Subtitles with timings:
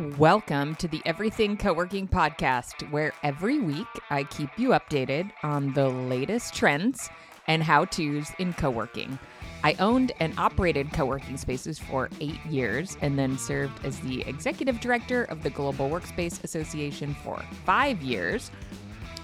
[0.00, 5.90] Welcome to the Everything Co-working podcast, where every week I keep you updated on the
[5.90, 7.10] latest trends
[7.48, 9.18] and how-tos in co-working.
[9.62, 14.80] I owned and operated co-working spaces for 8 years and then served as the executive
[14.80, 18.50] director of the Global Workspace Association for 5 years.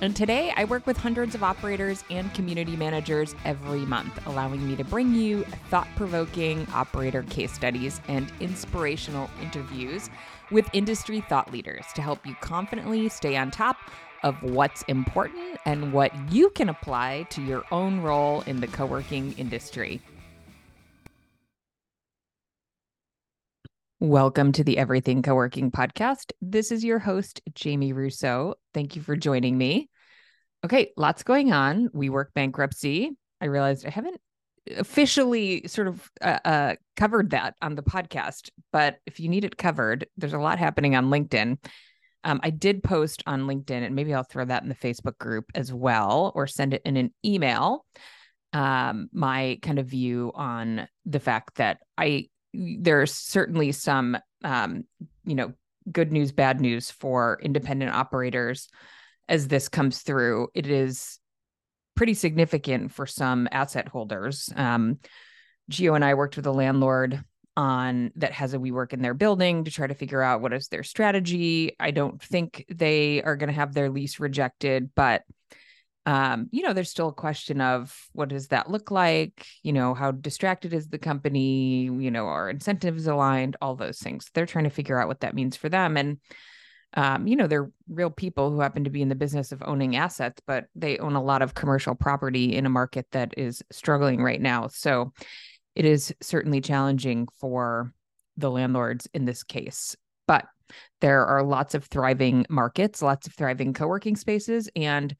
[0.03, 4.77] And today I work with hundreds of operators and community managers every month, allowing me
[4.77, 10.11] to bring you thought provoking operator case studies and inspirational interviews
[10.51, 13.77] with industry thought leaders to help you confidently stay on top
[14.23, 18.87] of what's important and what you can apply to your own role in the co
[18.87, 20.01] working industry.
[24.01, 26.33] Welcome to the Everything Co-working podcast.
[26.43, 28.57] This is your host, Jamie Russo.
[28.75, 29.89] Thank you for joining me.
[30.63, 31.89] Okay, lots going on.
[31.89, 33.13] WeWork bankruptcy.
[33.41, 34.21] I realized I haven't
[34.77, 39.57] officially sort of uh, uh, covered that on the podcast, but if you need it
[39.57, 41.59] covered, there's a lot happening on LinkedIn.
[42.25, 45.47] Um, I did post on LinkedIn, and maybe I'll throw that in the Facebook group
[45.55, 47.85] as well, or send it in an email.
[48.53, 54.85] Um, my kind of view on the fact that I there's certainly some um,
[55.25, 55.53] you know
[55.91, 58.69] good news, bad news for independent operators
[59.29, 60.49] as this comes through.
[60.55, 61.19] It is
[61.97, 64.51] pretty significant for some asset holders.
[64.55, 64.99] Um,
[65.69, 67.25] Geo and I worked with a landlord
[67.57, 70.69] on that has a WeWork in their building to try to figure out what is
[70.69, 71.75] their strategy.
[71.81, 75.23] I don't think they are going to have their lease rejected, but
[76.05, 79.45] um, you know, there's still a question of what does that look like?
[79.65, 81.85] You know, how distracted is the company?
[81.85, 83.57] You know, are incentives aligned?
[83.61, 84.31] All those things.
[84.33, 85.97] They're trying to figure out what that means for them.
[85.97, 86.19] And
[86.95, 89.97] um, you know, they're real people who happen to be in the business of owning
[89.97, 94.23] assets, but they own a lot of commercial property in a market that is struggling
[94.23, 94.69] right now.
[94.69, 95.13] So
[95.75, 97.93] it is certainly challenging for
[98.37, 99.95] the landlords in this case.
[100.27, 100.47] But
[101.01, 104.69] there are lots of thriving markets, lots of thriving co working spaces.
[104.75, 105.15] And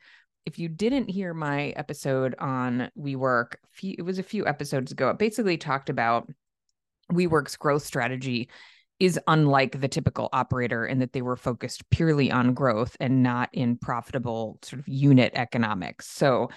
[0.47, 5.11] if you didn't hear my episode on WeWork, it was a few episodes ago.
[5.11, 6.31] It basically talked about
[7.13, 8.49] WeWork's growth strategy
[8.99, 13.51] is unlike the typical operator in that they were focused purely on growth and not
[13.53, 16.09] in profitable sort of unit economics.
[16.09, 16.51] So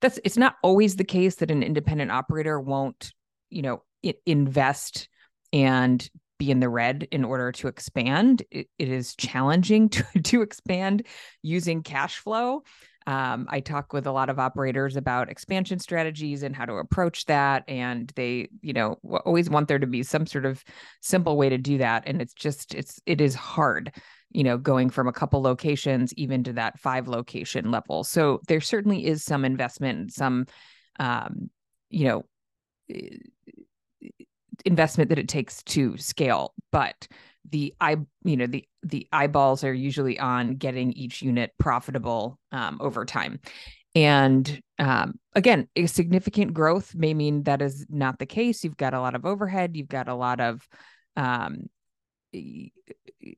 [0.00, 3.12] that's it's not always the case that an independent operator won't,
[3.50, 3.82] you know,
[4.26, 5.08] invest
[5.52, 6.08] and
[6.38, 8.42] be in the red in order to expand.
[8.50, 11.06] it, it is challenging to, to expand
[11.42, 12.62] using cash flow.
[13.06, 17.26] Um, I talk with a lot of operators about expansion strategies and how to approach
[17.26, 17.64] that.
[17.68, 20.62] And they, you know, always want there to be some sort of
[21.00, 22.04] simple way to do that.
[22.06, 23.94] And it's just, it's, it is hard,
[24.30, 28.04] you know, going from a couple locations even to that five location level.
[28.04, 30.46] So there certainly is some investment, some,
[30.98, 31.50] um,
[31.90, 32.24] you know,
[34.64, 36.54] investment that it takes to scale.
[36.70, 37.08] But
[37.50, 42.78] the eye you know the the eyeballs are usually on getting each unit profitable um,
[42.80, 43.40] over time.
[43.94, 48.64] And um, again a significant growth may mean that is not the case.
[48.64, 49.76] You've got a lot of overhead.
[49.76, 50.66] You've got a lot of
[51.16, 51.68] um,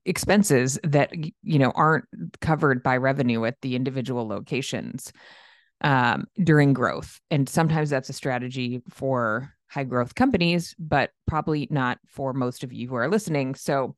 [0.05, 2.05] expenses that you know aren't
[2.41, 5.13] covered by revenue at the individual locations
[5.85, 11.99] um, during growth and sometimes that's a strategy for high growth companies, but probably not
[12.07, 13.55] for most of you who are listening.
[13.55, 13.95] So,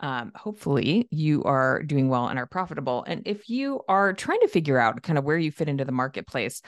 [0.00, 3.04] um, hopefully, you are doing well and are profitable.
[3.06, 5.92] And if you are trying to figure out kind of where you fit into the
[5.92, 6.60] marketplace,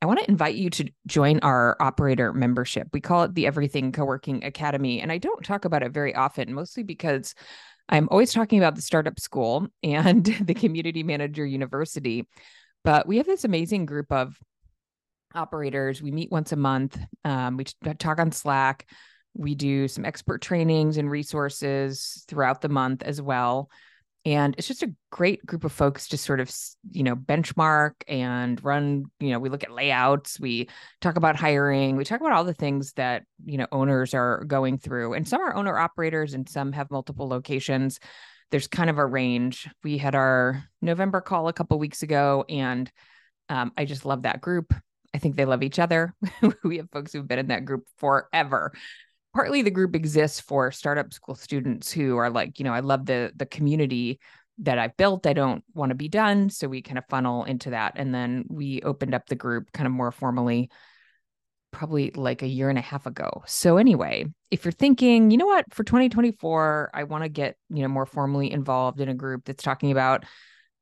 [0.00, 2.88] I want to invite you to join our operator membership.
[2.94, 5.02] We call it the Everything Co working Academy.
[5.02, 7.34] And I don't talk about it very often, mostly because
[7.90, 12.26] I'm always talking about the startup school and the community manager university.
[12.84, 14.38] But we have this amazing group of
[15.34, 16.02] operators.
[16.02, 16.98] We meet once a month.
[17.24, 17.64] Um, we
[17.98, 18.88] talk on Slack.
[19.34, 23.70] We do some expert trainings and resources throughout the month as well.
[24.26, 26.54] And it's just a great group of folks to sort of,
[26.90, 30.68] you know, benchmark and run, you know, we look at layouts, we
[31.00, 34.76] talk about hiring, we talk about all the things that, you know, owners are going
[34.76, 35.14] through.
[35.14, 37.98] And some are owner operators and some have multiple locations.
[38.50, 39.68] There's kind of a range.
[39.82, 42.90] We had our November call a couple weeks ago and
[43.48, 44.72] um, I just love that group.
[45.14, 46.14] I think they love each other.
[46.64, 48.72] we have folks who've been in that group forever.
[49.34, 53.06] Partly the group exists for startup school students who are like, you know, I love
[53.06, 54.20] the the community
[54.58, 55.26] that I've built.
[55.26, 56.50] I don't want to be done.
[56.50, 57.94] So we kind of funnel into that.
[57.96, 60.70] And then we opened up the group kind of more formally
[61.72, 63.42] probably like a year and a half ago.
[63.46, 67.82] So anyway, if you're thinking, you know what, for 2024, I want to get, you
[67.82, 70.24] know, more formally involved in a group that's talking about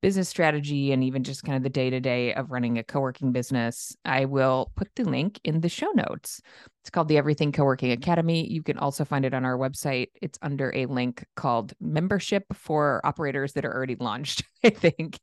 [0.01, 3.01] business strategy and even just kind of the day to day of running a co
[3.01, 6.41] working business, I will put the link in the show notes.
[6.83, 8.47] It's called the Everything Co working Academy.
[8.49, 10.09] You can also find it on our website.
[10.23, 15.19] It's under a link called membership for operators that are already launched, I think,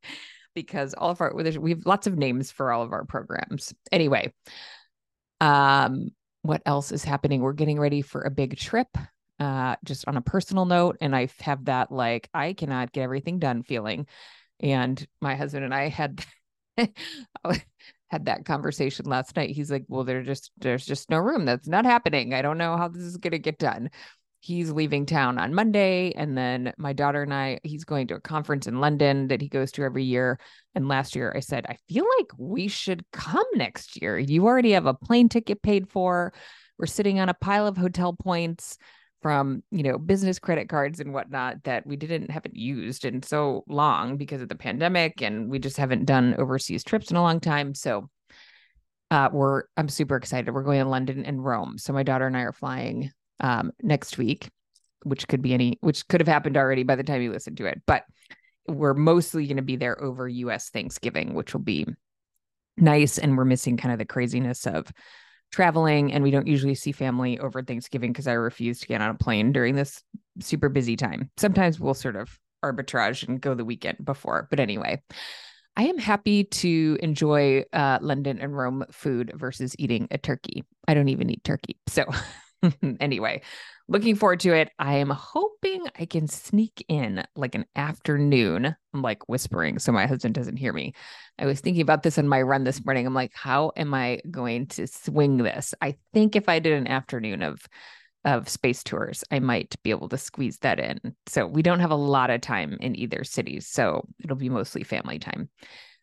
[0.54, 3.74] because all of our, we have lots of names for all of our programs.
[3.92, 4.34] Anyway,
[5.42, 6.10] um,
[6.42, 7.42] what else is happening?
[7.42, 8.88] We're getting ready for a big trip
[9.38, 13.38] uh just on a personal note and i have that like i cannot get everything
[13.38, 14.08] done feeling
[14.60, 16.26] and my husband and I had
[18.08, 19.52] had that conversation last night.
[19.52, 21.46] He's like, "Well, there's just there's just no room.
[21.46, 22.34] That's not happening.
[22.34, 23.90] I don't know how this is going to get done."
[24.46, 28.22] He's leaving town on Monday and then my daughter and I he's going to a
[28.22, 30.40] conference in London that he goes to every year
[30.76, 34.20] and last year I said, "I feel like we should come next year.
[34.20, 36.32] You already have a plane ticket paid for.
[36.78, 38.78] We're sitting on a pile of hotel points."
[39.22, 43.64] from you know business credit cards and whatnot that we didn't haven't used in so
[43.68, 47.40] long because of the pandemic and we just haven't done overseas trips in a long
[47.40, 48.08] time so
[49.10, 52.38] uh, we're i'm super excited we're going to london and rome so my daughter and
[52.38, 53.10] i are flying
[53.40, 54.50] um, next week
[55.04, 57.66] which could be any which could have happened already by the time you listen to
[57.66, 58.04] it but
[58.68, 61.86] we're mostly going to be there over us thanksgiving which will be
[62.78, 64.92] nice and we're missing kind of the craziness of
[65.52, 69.12] traveling and we don't usually see family over Thanksgiving because I refuse to get on
[69.12, 70.04] a plane during this
[70.40, 71.30] super busy time.
[71.38, 74.48] Sometimes we'll sort of arbitrage and go the weekend before.
[74.50, 75.02] But anyway,
[75.78, 80.64] I am happy to enjoy uh, London and Rome food versus eating a turkey.
[80.88, 81.78] I don't even eat turkey.
[81.88, 82.06] So,
[83.00, 83.42] anyway,
[83.88, 84.72] looking forward to it.
[84.80, 88.76] I am hoping I can sneak in like an afternoon.
[88.94, 90.94] I'm like whispering so my husband doesn't hear me.
[91.38, 93.06] I was thinking about this on my run this morning.
[93.06, 95.74] I'm like, how am I going to swing this?
[95.82, 97.68] I think if I did an afternoon of
[98.26, 101.00] of space tours, I might be able to squeeze that in.
[101.28, 103.68] So we don't have a lot of time in either cities.
[103.68, 105.48] So it'll be mostly family time,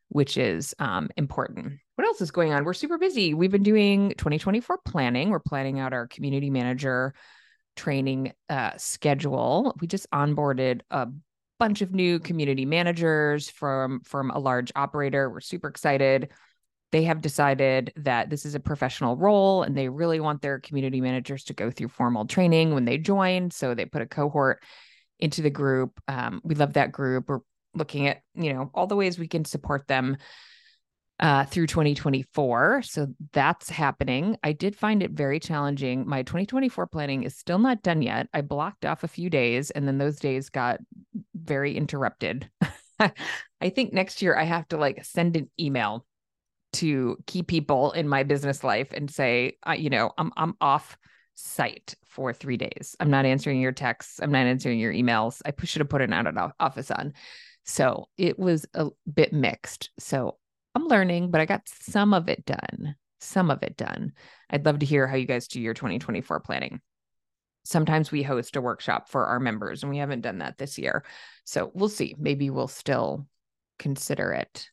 [0.08, 1.80] which is um, important.
[2.02, 2.64] What else is going on?
[2.64, 3.32] We're super busy.
[3.32, 5.30] We've been doing 2024 planning.
[5.30, 7.14] We're planning out our community manager
[7.76, 9.76] training uh, schedule.
[9.80, 11.06] We just onboarded a
[11.60, 15.30] bunch of new community managers from from a large operator.
[15.30, 16.30] We're super excited.
[16.90, 21.00] They have decided that this is a professional role and they really want their community
[21.00, 23.52] managers to go through formal training when they join.
[23.52, 24.60] So they put a cohort
[25.20, 26.00] into the group.
[26.08, 27.28] Um, we love that group.
[27.28, 27.42] We're
[27.74, 30.16] looking at, you know, all the ways we can support them
[31.22, 32.82] uh, through 2024.
[32.82, 34.36] So that's happening.
[34.42, 36.06] I did find it very challenging.
[36.06, 38.28] My 2024 planning is still not done yet.
[38.34, 40.80] I blocked off a few days and then those days got
[41.34, 42.50] very interrupted.
[42.98, 46.04] I think next year I have to like send an email
[46.74, 50.96] to key people in my business life and say, uh, you know, I'm I'm off
[51.34, 52.96] site for three days.
[52.98, 54.20] I'm not answering your texts.
[54.20, 55.40] I'm not answering your emails.
[55.46, 57.12] I should have put an out of office on.
[57.64, 59.90] So it was a bit mixed.
[59.98, 60.36] So
[60.74, 62.96] I'm learning, but I got some of it done.
[63.20, 64.12] Some of it done.
[64.50, 66.80] I'd love to hear how you guys do your 2024 planning.
[67.64, 71.04] Sometimes we host a workshop for our members, and we haven't done that this year.
[71.44, 72.16] So we'll see.
[72.18, 73.26] Maybe we'll still
[73.78, 74.68] consider it.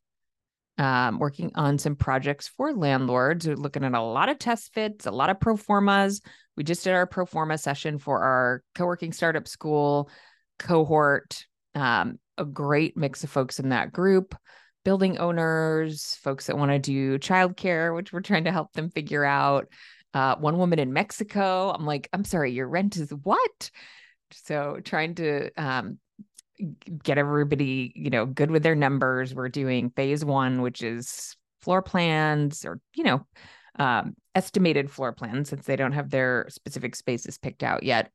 [0.78, 3.46] Um, working on some projects for landlords.
[3.46, 6.22] We're looking at a lot of test fits, a lot of pro formas.
[6.56, 10.10] We just did our pro forma session for our co working startup school
[10.57, 11.46] cohort.
[11.75, 14.34] Um, a great mix of folks in that group
[14.83, 19.25] building owners, folks that want to do childcare, which we're trying to help them figure
[19.25, 19.67] out.
[20.13, 23.71] Uh, one woman in Mexico, I'm like, I'm sorry, your rent is what?
[24.31, 25.99] So trying to um,
[27.03, 29.36] get everybody, you know, good with their numbers.
[29.36, 33.27] We're doing phase one, which is floor plans or, you know,
[33.77, 38.12] um, estimated floor plans since they don't have their specific spaces picked out yet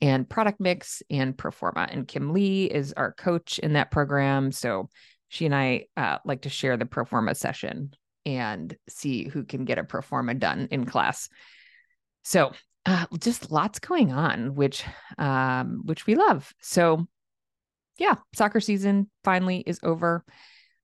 [0.00, 1.86] and product mix and pro forma.
[1.90, 4.52] And Kim Lee is our coach in that program.
[4.52, 4.88] So
[5.30, 7.92] she and I uh, like to share the pro forma session
[8.26, 11.28] and see who can get a pro forma done in class.
[12.24, 12.52] So
[12.84, 14.84] uh, just lots going on, which
[15.18, 16.52] um, which we love.
[16.60, 17.06] So
[17.96, 20.24] yeah, soccer season finally is over,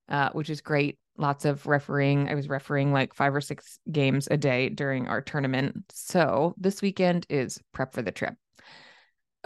[0.08, 0.98] uh, which is great.
[1.18, 2.28] Lots of refereeing.
[2.28, 5.76] I was refereeing like five or six games a day during our tournament.
[5.90, 8.34] So this weekend is prep for the trip.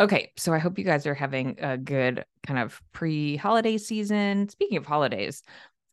[0.00, 4.48] Okay, so I hope you guys are having a good kind of pre-holiday season.
[4.48, 5.42] Speaking of holidays,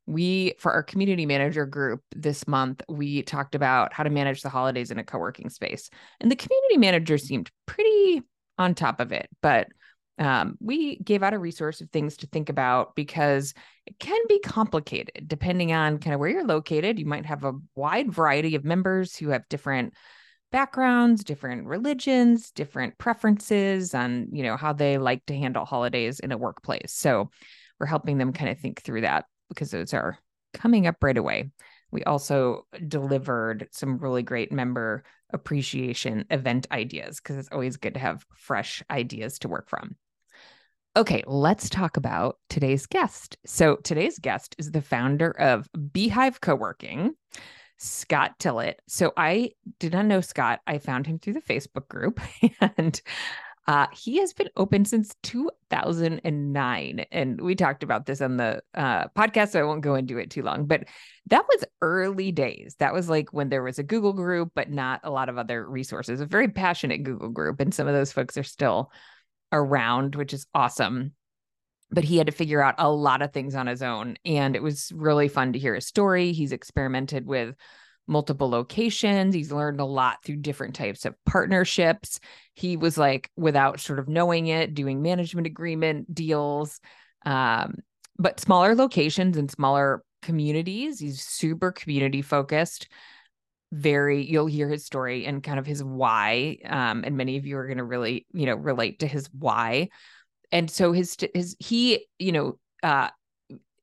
[0.06, 4.50] we for our community manager group this month, we talked about how to manage the
[4.50, 5.90] holidays in a co-working space.
[6.22, 8.22] And the community manager seemed pretty
[8.58, 9.68] on top of it, but
[10.20, 13.54] um, we gave out a resource of things to think about because
[13.86, 16.98] it can be complicated depending on kind of where you're located.
[16.98, 19.94] You might have a wide variety of members who have different
[20.52, 26.32] backgrounds, different religions, different preferences on, you know, how they like to handle holidays in
[26.32, 26.94] a workplace.
[26.94, 27.30] So
[27.80, 30.18] we're helping them kind of think through that because those are
[30.54, 31.52] coming up right away.
[31.92, 38.00] We also delivered some really great member appreciation event ideas because it's always good to
[38.00, 39.96] have fresh ideas to work from.
[40.96, 43.38] Okay, let's talk about today's guest.
[43.46, 47.14] So, today's guest is the founder of Beahive Co-working,
[47.78, 48.76] Scott Tillitt.
[48.88, 50.62] So, I did not know Scott.
[50.68, 52.20] I found him through the Facebook group
[52.78, 53.02] and
[53.68, 57.06] uh, he has been open since 2009.
[57.12, 60.32] And we talked about this on the uh, podcast, so I won't go into it
[60.32, 60.66] too long.
[60.66, 60.86] But
[61.28, 62.76] that was early days.
[62.80, 65.70] That was like when there was a Google group, but not a lot of other
[65.70, 66.22] resources.
[66.22, 67.60] A very passionate Google group.
[67.60, 68.90] And some of those folks are still
[69.52, 71.12] around, which is awesome.
[71.90, 74.18] But he had to figure out a lot of things on his own.
[74.26, 76.34] And it was really fun to hear his story.
[76.34, 77.56] He's experimented with
[78.08, 79.34] multiple locations.
[79.34, 82.20] He's learned a lot through different types of partnerships.
[82.56, 86.80] He was like, without sort of knowing it, doing management agreement deals,
[87.26, 87.76] um,
[88.18, 91.00] but smaller locations and smaller communities.
[91.00, 92.88] He's super community focused.
[93.72, 96.58] Very, you'll hear his story and kind of his why.
[96.66, 99.90] Um, and many of you are going to really, you know, relate to his why.
[100.52, 103.10] And so his, his, he, you know, uh,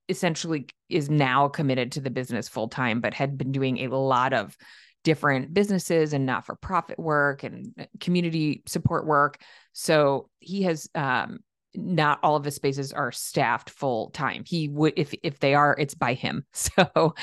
[0.09, 4.33] essentially is now committed to the business full time, but had been doing a lot
[4.33, 4.57] of
[5.03, 9.41] different businesses and not for profit work and uh, community support work.
[9.73, 11.41] So he has um,
[11.75, 14.45] not all of his spaces are staffed full time.
[14.47, 16.45] He would if if they are, it's by him.
[16.55, 17.15] So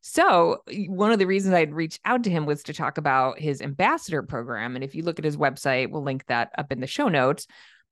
[0.00, 3.60] so one of the reasons I'd reached out to him was to talk about his
[3.60, 4.74] ambassador program.
[4.74, 7.46] And if you look at his website, we'll link that up in the show notes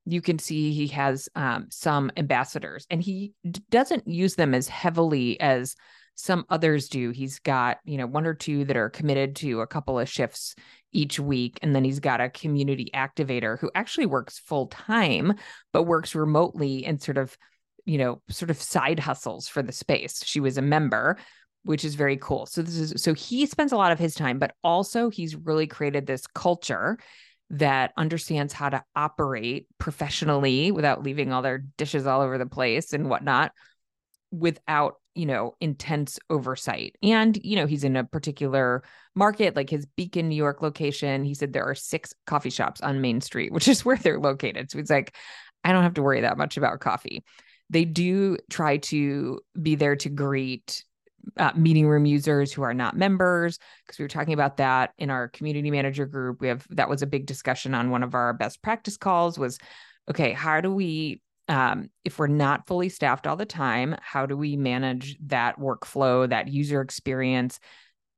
[0.06, 4.68] you can see he has um, some ambassadors and he d- doesn't use them as
[4.68, 5.74] heavily as
[6.14, 7.10] some others do.
[7.10, 10.54] He's got, you know, one or two that are committed to a couple of shifts
[10.92, 11.58] each week.
[11.60, 15.34] And then he's got a community activator who actually works full time,
[15.72, 17.36] but works remotely and sort of,
[17.84, 20.24] you know, sort of side hustles for the space.
[20.24, 21.18] She was a member,
[21.64, 22.46] which is very cool.
[22.46, 25.66] So this is so he spends a lot of his time, but also he's really
[25.66, 26.96] created this culture
[27.50, 32.92] that understands how to operate professionally without leaving all their dishes all over the place
[32.92, 33.52] and whatnot
[34.32, 36.96] without you know intense oversight.
[37.02, 38.82] And you know he's in a particular
[39.14, 41.24] market like his beacon new york location.
[41.24, 44.70] He said there are six coffee shops on main street which is where they're located.
[44.70, 45.14] So he's like
[45.64, 47.24] i don't have to worry that much about coffee.
[47.70, 50.84] They do try to be there to greet
[51.36, 55.10] uh, meeting room users who are not members because we were talking about that in
[55.10, 56.40] our community manager group.
[56.40, 59.58] We have that was a big discussion on one of our best practice calls was
[60.10, 64.36] okay how do we um, if we're not fully staffed all the time how do
[64.36, 67.60] we manage that workflow that user experience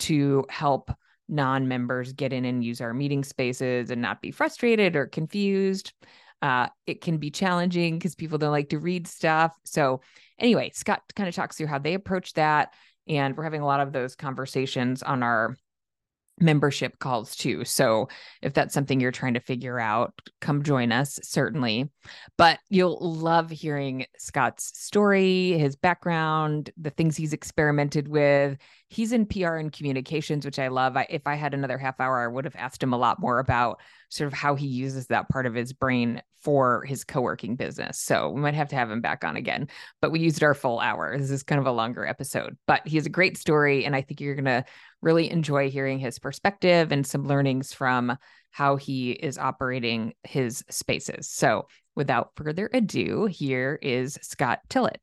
[0.00, 0.91] to help
[1.29, 5.93] non-members get in and use our meeting spaces and not be frustrated or confused?
[6.41, 9.55] Uh, it can be challenging because people don't like to read stuff.
[9.65, 10.00] So
[10.38, 12.73] anyway scott kind of talks through how they approach that
[13.09, 15.57] and we're having a lot of those conversations on our
[16.41, 17.65] membership calls too.
[17.65, 18.09] So
[18.43, 21.91] if that's something you're trying to figure out, come join us, certainly.
[22.37, 28.59] But you'll love hearing Scott's story, his background, the things he's experimented with.
[28.88, 30.97] He's in PR and communications, which I love.
[30.97, 33.38] I, if I had another half hour, I would have asked him a lot more
[33.38, 37.99] about sort of how he uses that part of his brain for his co-working business.
[37.99, 39.68] So we might have to have him back on again,
[40.00, 41.16] but we used our full hour.
[41.18, 43.85] This is kind of a longer episode, but he has a great story.
[43.85, 44.64] And I think you're going to
[45.02, 48.16] really enjoy hearing his perspective and some learnings from
[48.50, 51.28] how he is operating his spaces.
[51.28, 54.99] So without further ado, here is Scott Tillitt.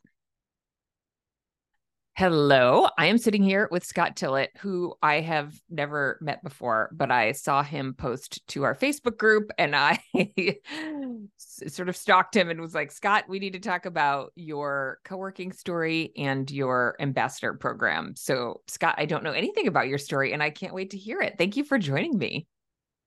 [2.17, 7.11] Hello, I am sitting here with Scott Tillitt, who I have never met before, but
[7.11, 9.99] I saw him post to our Facebook group and I
[11.37, 15.17] sort of stalked him and was like, Scott, we need to talk about your co
[15.17, 18.13] working story and your ambassador program.
[18.15, 21.19] So, Scott, I don't know anything about your story and I can't wait to hear
[21.19, 21.35] it.
[21.37, 22.47] Thank you for joining me.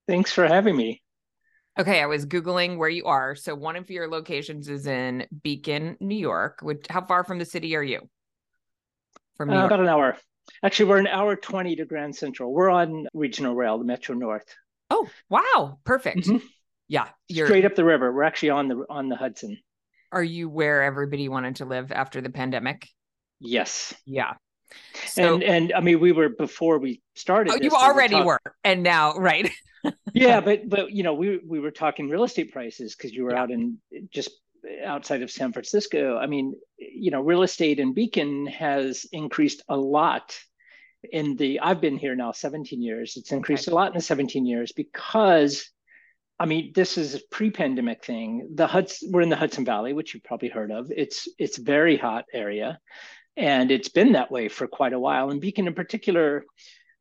[0.06, 1.00] Thanks for having me.
[1.78, 3.34] Okay, I was Googling where you are.
[3.34, 6.58] So, one of your locations is in Beacon, New York.
[6.60, 8.06] Which, how far from the city are you?
[9.38, 10.16] From uh, about an hour.
[10.62, 12.52] Actually, we're an hour 20 to Grand Central.
[12.52, 14.44] We're on regional rail, the Metro North.
[14.90, 15.78] Oh, wow.
[15.84, 16.26] Perfect.
[16.26, 16.44] Mm-hmm.
[16.88, 17.08] Yeah.
[17.28, 17.46] You're...
[17.46, 18.12] Straight up the river.
[18.12, 19.58] We're actually on the on the Hudson.
[20.10, 22.88] Are you where everybody wanted to live after the pandemic?
[23.40, 23.94] Yes.
[24.06, 24.34] Yeah.
[25.06, 27.52] So, and and I mean we were before we started.
[27.52, 29.50] Oh, you already we were, talk- were, and now right.
[30.12, 33.32] yeah, but but you know we we were talking real estate prices because you were
[33.32, 33.42] yeah.
[33.42, 33.78] out in
[34.10, 34.30] just
[34.84, 39.76] outside of San Francisco, I mean, you know, real estate in Beacon has increased a
[39.76, 40.38] lot
[41.12, 43.16] in the I've been here now 17 years.
[43.16, 45.70] It's increased a lot in the 17 years because
[46.40, 48.48] I mean, this is a pre-pandemic thing.
[48.54, 50.92] The Huds, we're in the Hudson Valley, which you've probably heard of.
[50.94, 52.78] It's it's very hot area,
[53.36, 55.30] and it's been that way for quite a while.
[55.30, 56.44] And Beacon, in particular,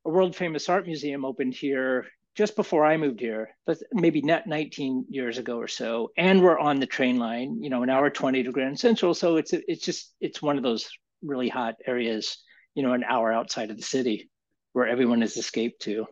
[0.06, 2.08] a world famous art museum opened here
[2.38, 6.12] just before I moved here, but maybe not 19 years ago or so.
[6.18, 9.16] And we're on the train line, you know, an hour 20 to Grand Central.
[9.16, 10.88] So it's it's just it's one of those
[11.24, 12.38] really hot areas,
[12.76, 14.30] you know, an hour outside of the city
[14.74, 16.06] where everyone has escaped to.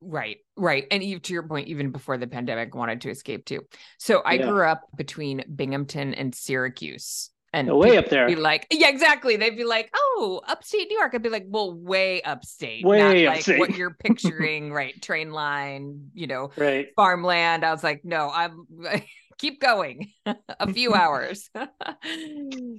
[0.00, 0.86] Right, right.
[0.92, 3.62] And even to your point, even before the pandemic, wanted to escape too.
[3.98, 4.46] So I yeah.
[4.46, 7.30] grew up between Binghamton and Syracuse.
[7.52, 8.26] And oh, way up there.
[8.26, 9.36] Be like, yeah, exactly.
[9.36, 11.12] They'd be like, oh, upstate New York.
[11.14, 12.84] I'd be like, well, way upstate.
[12.84, 13.60] Way not upstate.
[13.60, 15.00] like what you're picturing, right?
[15.02, 16.88] Train line, you know, right.
[16.96, 17.64] farmland.
[17.64, 18.66] I was like, no, I'm
[19.38, 21.50] keep going a few hours.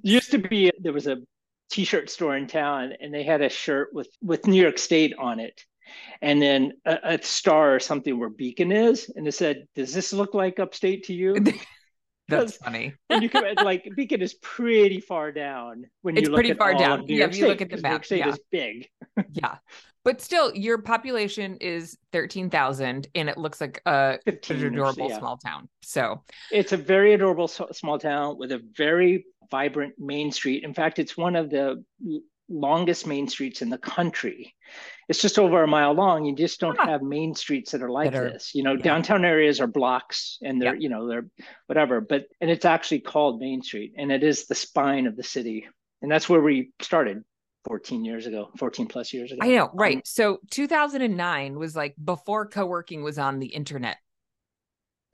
[0.01, 1.17] Used to be there was a
[1.69, 5.39] t-shirt store in town and they had a shirt with with New York State on
[5.39, 5.63] it
[6.21, 10.13] and then a, a, star or something where Beacon is, and it said, "Does this
[10.13, 11.35] look like upstate to you?"
[12.39, 12.93] That's funny.
[13.09, 16.57] and you can like Beacon is pretty far down when it's you look pretty at
[16.57, 17.05] far down.
[17.07, 18.29] Yeah, if State, you look at the map, State yeah.
[18.29, 18.89] is big.
[19.31, 19.57] yeah,
[20.03, 25.19] but still, your population is thirteen thousand, and it looks like a adorable yeah.
[25.19, 25.69] small town.
[25.81, 30.63] So it's a very adorable small town with a very vibrant main street.
[30.63, 31.83] In fact, it's one of the
[32.49, 34.55] longest main streets in the country.
[35.09, 36.25] It's just over a mile long.
[36.25, 38.51] You just don't have main streets that are like that are, this.
[38.53, 38.81] You know, yeah.
[38.81, 40.81] downtown areas are blocks and they're, yeah.
[40.81, 41.27] you know, they're
[41.67, 45.23] whatever, but and it's actually called Main Street and it is the spine of the
[45.23, 45.67] city.
[46.01, 47.23] And that's where we started
[47.65, 49.39] 14 years ago, 14 plus years ago.
[49.41, 49.97] I know, right.
[49.97, 53.97] Um, so 2009 was like before co-working was on the internet.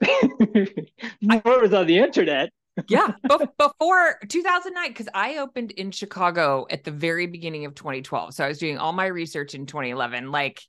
[0.00, 2.48] Before it was on the internet
[2.88, 8.34] yeah, be- before 2009, because I opened in Chicago at the very beginning of 2012.
[8.34, 10.30] So I was doing all my research in 2011.
[10.30, 10.60] Like,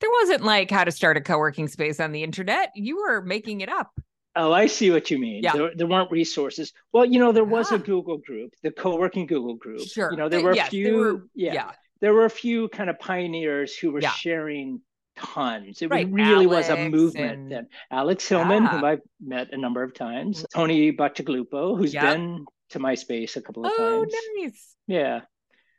[0.00, 2.70] there wasn't like how to start a co working space on the internet.
[2.74, 3.92] You were making it up.
[4.34, 5.42] Oh, I see what you mean.
[5.42, 5.52] Yeah.
[5.52, 6.72] There, there weren't resources.
[6.92, 9.82] Well, you know, there was a Google group, the co-working Google group.
[9.82, 10.10] Sure.
[10.10, 10.96] You know, there were a yes, few.
[10.96, 14.10] Were, yeah, yeah, There were a few kind of pioneers who were yeah.
[14.10, 14.80] sharing
[15.16, 15.82] tons.
[15.82, 16.10] It right.
[16.10, 17.52] really Alex was a movement and...
[17.52, 17.66] then.
[17.90, 18.70] Alex Hillman, yeah.
[18.70, 20.58] whom I've met a number of times, mm-hmm.
[20.60, 22.04] Tony Bacigalupo, who's yep.
[22.04, 24.14] been to my space a couple of oh, times.
[24.38, 24.76] nice.
[24.86, 25.20] Yeah.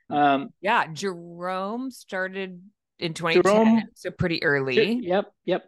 [0.10, 0.88] Um, yeah.
[0.91, 2.62] Jerome started
[3.00, 4.93] in 2010, Jerome, so pretty early.
[5.02, 5.26] Yep.
[5.46, 5.63] Yep.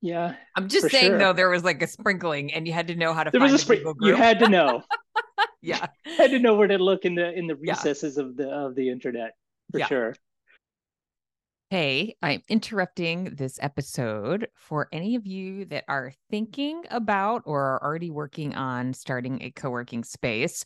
[0.00, 0.34] Yeah.
[0.56, 1.18] I'm just saying sure.
[1.18, 3.52] though, there was like a sprinkling and you had to know how to there was
[3.52, 3.96] a sprinkling.
[4.00, 4.82] You had to know.
[5.62, 5.86] yeah.
[6.16, 8.24] had to know where to look in the in the recesses yeah.
[8.24, 9.32] of the of the internet
[9.72, 9.86] for yeah.
[9.86, 10.16] sure.
[11.68, 17.82] Hey, I'm interrupting this episode for any of you that are thinking about or are
[17.82, 20.64] already working on starting a co working space,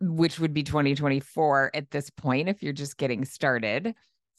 [0.00, 3.94] which would be 2024 at this point if you're just getting started.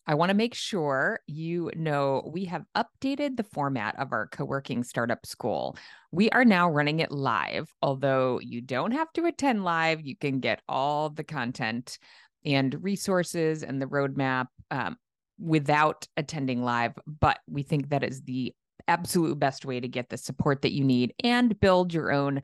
[0.06, 4.46] I want to make sure you know we have updated the format of our co
[4.46, 5.76] working startup school.
[6.12, 10.02] We are now running it live, although you don't have to attend live.
[10.02, 11.98] You can get all the content
[12.46, 14.98] and resources and the roadmap um,
[15.39, 18.54] without attending live, but we think that is the
[18.88, 22.41] absolute best way to get the support that you need and build your own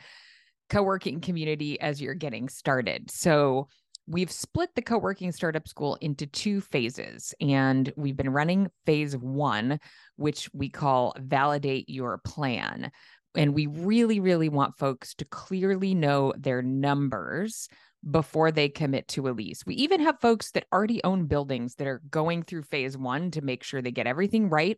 [0.70, 3.10] co-working community as you're getting started.
[3.12, 3.68] So
[4.08, 9.80] we've split the co-working startup school into two phases and we've been running phase 1
[10.16, 12.92] which we call validate your plan.
[13.36, 17.70] And we really really want folks to clearly know their numbers
[18.10, 19.66] before they commit to a lease.
[19.66, 23.42] We even have folks that already own buildings that are going through phase one to
[23.42, 24.78] make sure they get everything right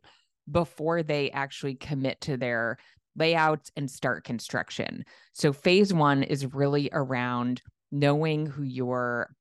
[0.49, 2.77] before they actually commit to their
[3.15, 5.03] layouts and start construction.
[5.33, 9.35] So, phase one is really around knowing who your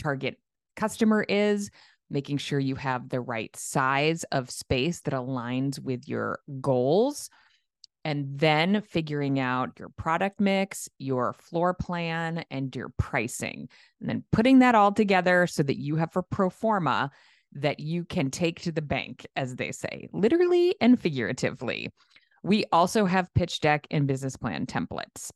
[0.00, 0.36] target
[0.76, 1.70] customer is,
[2.10, 7.30] making sure you have the right size of space that aligns with your goals
[8.04, 13.68] and then figuring out your product mix, your floor plan, and your pricing.
[14.00, 17.10] And then putting that all together so that you have a pro forma
[17.52, 21.90] that you can take to the bank, as they say, literally and figuratively.
[22.42, 25.30] We also have pitch deck and business plan templates.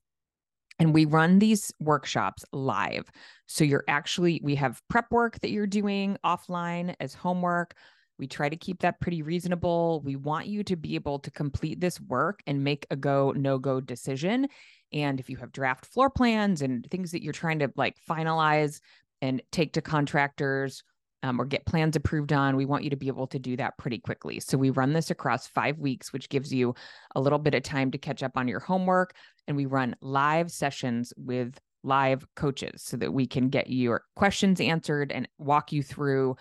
[0.79, 3.11] And we run these workshops live.
[3.47, 7.75] So you're actually, we have prep work that you're doing offline as homework.
[8.19, 10.03] We try to keep that pretty reasonable.
[10.05, 13.59] We want you to be able to complete this work and make a go, no
[13.59, 14.49] go decision.
[14.93, 18.81] And if you have draft floor plans and things that you're trying to like finalize
[19.21, 20.83] and take to contractors
[21.23, 23.77] um, or get plans approved on, we want you to be able to do that
[23.79, 24.41] pretty quickly.
[24.41, 26.75] So we run this across five weeks, which gives you
[27.15, 29.15] a little bit of time to catch up on your homework.
[29.49, 34.61] And we run live sessions with live coaches so that we can get your questions
[34.61, 36.37] answered and walk you through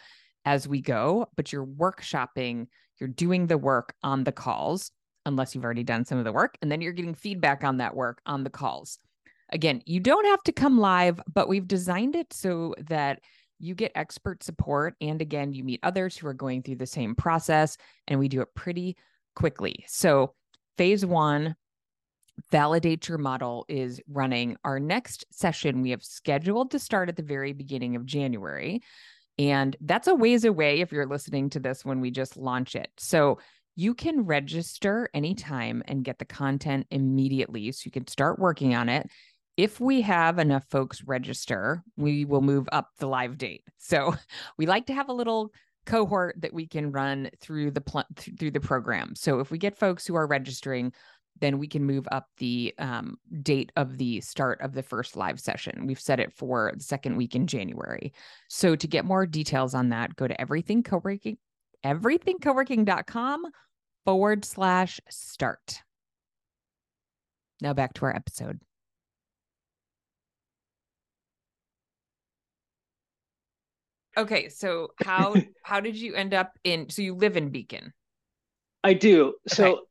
[0.45, 2.67] as we go, but you're workshopping,
[2.99, 4.91] you're doing the work on the calls.
[5.25, 6.57] unless you've already done some of the work.
[6.61, 8.99] And then you're getting feedback on that work on the calls.
[9.51, 13.21] Again, you don't have to come live, but we've designed it so that
[13.59, 14.95] you get expert support.
[15.01, 17.77] And again, you meet others who are going through the same process,
[18.07, 18.97] and we do it pretty
[19.35, 19.85] quickly.
[19.87, 20.33] So,
[20.77, 21.55] phase one,
[22.51, 24.57] validate your model is running.
[24.63, 28.81] Our next session we have scheduled to start at the very beginning of January.
[29.37, 32.89] And that's a ways away if you're listening to this when we just launch it.
[32.97, 33.39] So,
[33.77, 37.71] you can register anytime and get the content immediately.
[37.73, 39.09] So, you can start working on it
[39.57, 43.63] if we have enough folks register, we will move up the live date.
[43.77, 44.15] So
[44.57, 45.51] we like to have a little
[45.85, 49.15] cohort that we can run through the pl- through the program.
[49.15, 50.91] So if we get folks who are registering,
[51.39, 55.39] then we can move up the um, date of the start of the first live
[55.39, 55.85] session.
[55.85, 58.13] We've set it for the second week in January.
[58.49, 61.37] So to get more details on that, go to everything co-working,
[61.83, 63.45] everythingcoworking.com
[64.05, 65.81] forward slash start.
[67.61, 68.59] Now back to our episode.
[74.17, 76.89] Okay, so how how did you end up in?
[76.89, 77.93] So you live in Beacon.
[78.83, 79.27] I do.
[79.27, 79.35] Okay.
[79.47, 79.81] so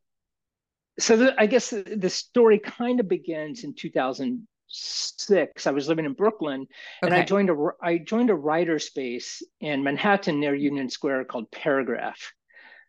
[0.99, 5.67] the, I guess the, the story kind of begins in 2006.
[5.67, 6.69] I was living in Brooklyn, okay.
[7.03, 11.51] and I joined a I joined a writer space in Manhattan near Union Square called
[11.51, 12.33] Paragraph,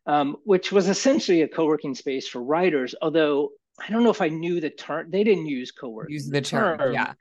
[0.06, 2.94] um, which was essentially a co-working space for writers.
[3.02, 5.10] Although I don't know if I knew the term.
[5.10, 6.13] They didn't use co-working.
[6.13, 6.94] Use the term, term.
[6.94, 7.13] yeah.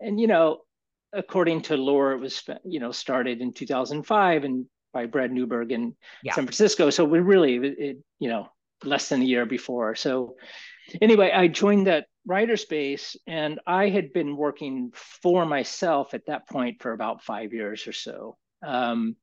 [0.00, 0.58] And you know,
[1.12, 5.94] according to lore, it was you know started in 2005 and by Brad Neuberg in
[6.22, 6.34] yeah.
[6.34, 6.88] San Francisco.
[6.88, 8.48] So we really, it, you know,
[8.86, 9.94] less than a year before.
[9.94, 10.36] So
[11.00, 16.48] anyway, I joined that writer space, and I had been working for myself at that
[16.48, 18.36] point for about five years or so.
[18.64, 19.16] Um,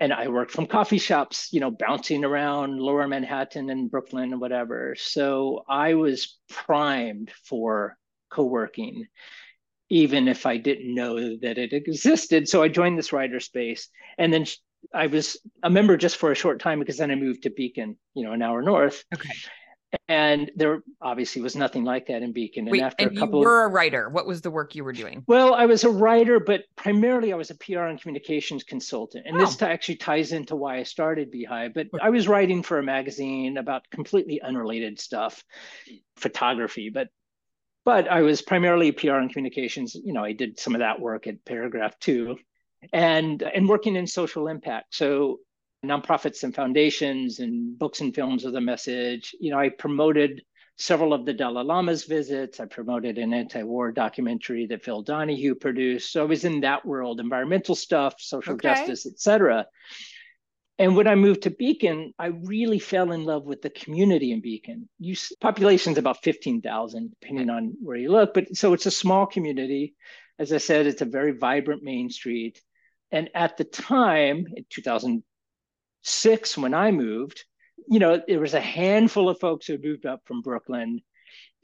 [0.00, 4.40] and I worked from coffee shops, you know, bouncing around lower Manhattan and Brooklyn and
[4.40, 4.94] whatever.
[4.98, 7.98] So I was primed for
[8.30, 9.06] co-working
[9.90, 12.48] even if I didn't know that it existed.
[12.48, 14.46] So I joined this writer space, and then
[14.92, 17.96] I was a member just for a short time because then I moved to Beacon,
[18.14, 19.04] you know, an hour north.
[19.14, 19.30] Okay.
[20.06, 22.68] And there obviously was nothing like that in Beacon.
[22.68, 24.08] And after and a couple, of you were a writer.
[24.08, 25.24] What was the work you were doing?
[25.26, 29.26] Well, I was a writer, but primarily I was a PR and communications consultant.
[29.26, 29.40] And oh.
[29.40, 31.74] this actually ties into why I started Beahive.
[31.74, 35.42] But I was writing for a magazine about completely unrelated stuff,
[36.16, 37.08] photography, but
[37.84, 39.94] but I was primarily PR and communications.
[39.94, 42.36] You know, I did some of that work at Paragraph too,
[42.92, 44.94] and and working in social impact.
[44.94, 45.40] So
[45.84, 49.34] nonprofits and foundations and books and films of the message.
[49.40, 50.42] You know, I promoted
[50.76, 52.58] several of the Dalai Lama's visits.
[52.58, 56.12] I promoted an anti-war documentary that Phil Donahue produced.
[56.12, 58.68] So I was in that world, environmental stuff, social okay.
[58.68, 59.66] justice, et cetera.
[60.78, 64.40] And when I moved to Beacon, I really fell in love with the community in
[64.40, 64.88] Beacon.
[64.98, 68.32] You, population's about 15,000, depending on where you look.
[68.32, 69.94] But so it's a small community.
[70.38, 72.62] As I said, it's a very vibrant main street.
[73.12, 77.44] And at the time, in 2006, when I moved,
[77.88, 81.00] you know, there was a handful of folks who moved up from Brooklyn.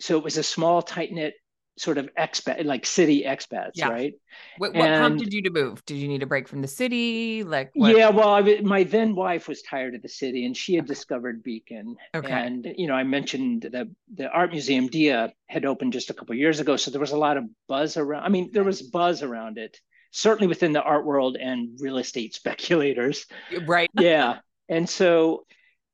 [0.00, 1.34] So it was a small, tight knit
[1.78, 3.88] sort of expat, like city expats, yeah.
[3.88, 4.14] right?
[4.58, 5.84] What, what and, prompted you to move?
[5.84, 7.44] Did you need a break from the city?
[7.44, 7.96] Like, what?
[7.96, 10.88] yeah, well, I, my then wife was tired of the city, and she had okay.
[10.88, 11.96] discovered Beacon.
[12.14, 12.32] Okay.
[12.32, 16.34] And you know, I mentioned the the art museum Dia had opened just a couple
[16.34, 18.24] years ago, so there was a lot of buzz around.
[18.24, 19.78] I mean, there was buzz around it,
[20.16, 23.26] certainly within the art world and real estate speculators.
[23.66, 23.90] Right.
[24.00, 25.44] yeah, and so,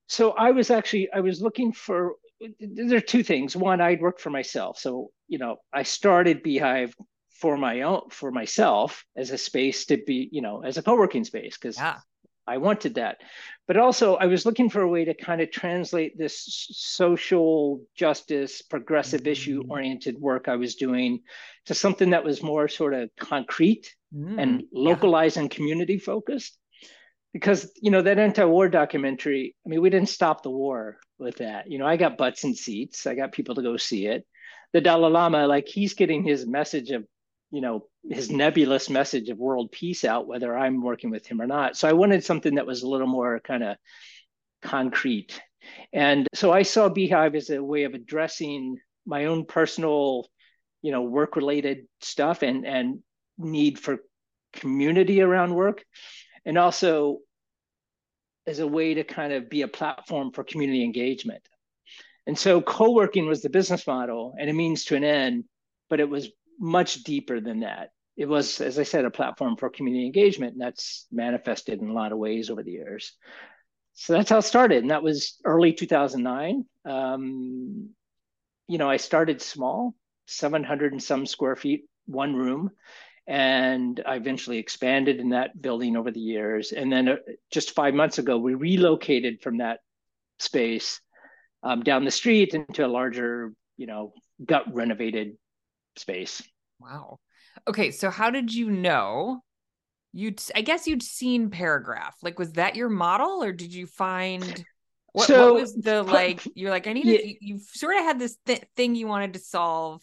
[0.07, 2.15] so I was actually I was looking for
[2.59, 3.55] there are two things.
[3.55, 6.95] One, I'd worked for myself, so you know, I started Beahive
[7.31, 11.25] for my own for myself as a space to be, you know, as a co-working
[11.25, 11.97] space because yeah.
[12.47, 13.19] I wanted that.
[13.67, 18.63] But also, I was looking for a way to kind of translate this social justice,
[18.63, 19.71] progressive issue mm.
[19.71, 21.21] oriented work I was doing
[21.67, 25.43] to something that was more sort of concrete mm, and localized yeah.
[25.43, 26.59] and community focused.
[27.33, 31.71] Because you know that anti-war documentary i mean we didn't stop the war with that.
[31.71, 33.07] You know i got butts and seats.
[33.07, 34.27] I got people to go see it.
[34.73, 37.05] The dalai lama like he's getting his message of
[37.51, 41.47] you know his nebulous message of world peace out whether i'm working with him or
[41.47, 41.77] not.
[41.77, 43.77] So i wanted something that was a little more kind of
[44.61, 45.41] concrete.
[45.93, 50.29] And so i saw beahive as a way of addressing my own personal
[50.83, 52.99] you know work related stuff and and
[53.39, 53.99] need for
[54.53, 55.85] community around work
[56.45, 57.19] and also
[58.47, 61.43] as a way to kind of be a platform for community engagement.
[62.27, 65.45] And so co-working was the business model and a means to an end,
[65.89, 67.91] but it was much deeper than that.
[68.17, 71.95] It was, as I said, a platform for community engagement, and that's manifested in a
[71.95, 73.13] lot of ways over the years.
[73.95, 76.65] So that's how it started, and that was early 2009.
[76.85, 77.91] Um,
[78.69, 79.95] you know, I started small,
[80.27, 82.71] 700 and some square feet, one room.
[83.27, 86.73] And I eventually expanded in that building over the years.
[86.73, 87.17] And then uh,
[87.53, 89.81] just five months ago, we relocated from that
[90.39, 91.01] space
[91.63, 94.13] um, down the street into a larger, you know,
[94.45, 95.37] gut renovated
[95.97, 96.43] space.
[96.81, 97.21] Wow.
[97.69, 97.93] Okay.
[97.93, 99.43] So, how did you know
[100.13, 104.65] you'd i guess you'd seen paragraph like was that your model or did you find
[105.13, 107.97] what, so, what was the like you're like i need yeah, to you, you sort
[107.97, 110.03] of had this th- thing you wanted to solve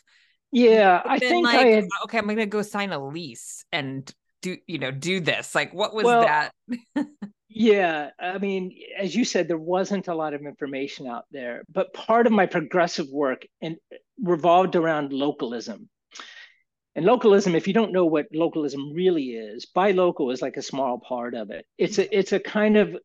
[0.51, 4.13] yeah i think like, i had, oh, okay i'm gonna go sign a lease and
[4.41, 5.53] do you know do this.
[5.53, 6.53] Like what was well, that?
[7.51, 11.93] Yeah i mean as you said there wasn't a lot of information out there but
[11.93, 13.75] part of my progressive work and
[14.21, 15.89] revolved around localism.
[16.95, 20.61] And localism, if you don't know what localism really is, buy local is like a
[20.61, 21.65] small part of it.
[21.77, 22.97] It's a it's a kind of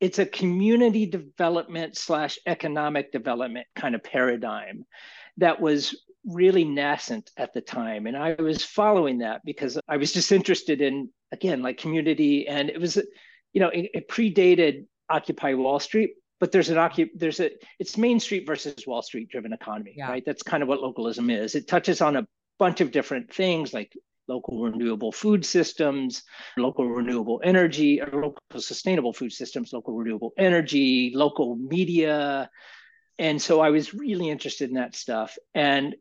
[0.00, 4.84] it's a community development slash economic development kind of paradigm
[5.38, 8.06] that was really nascent at the time.
[8.06, 12.70] And I was following that because I was just interested in again like community and
[12.70, 12.96] it was
[13.52, 17.98] you know it, it predated Occupy Wall Street, but there's an Occupy, there's a it's
[17.98, 20.08] Main Street versus Wall Street driven economy, yeah.
[20.08, 20.22] right?
[20.24, 21.54] That's kind of what localism is.
[21.54, 22.26] It touches on a
[22.58, 23.92] bunch of different things like
[24.28, 26.22] local renewable food systems,
[26.56, 32.48] local renewable energy, or local sustainable food systems, local renewable energy, local media.
[33.18, 35.36] And so I was really interested in that stuff.
[35.54, 35.94] And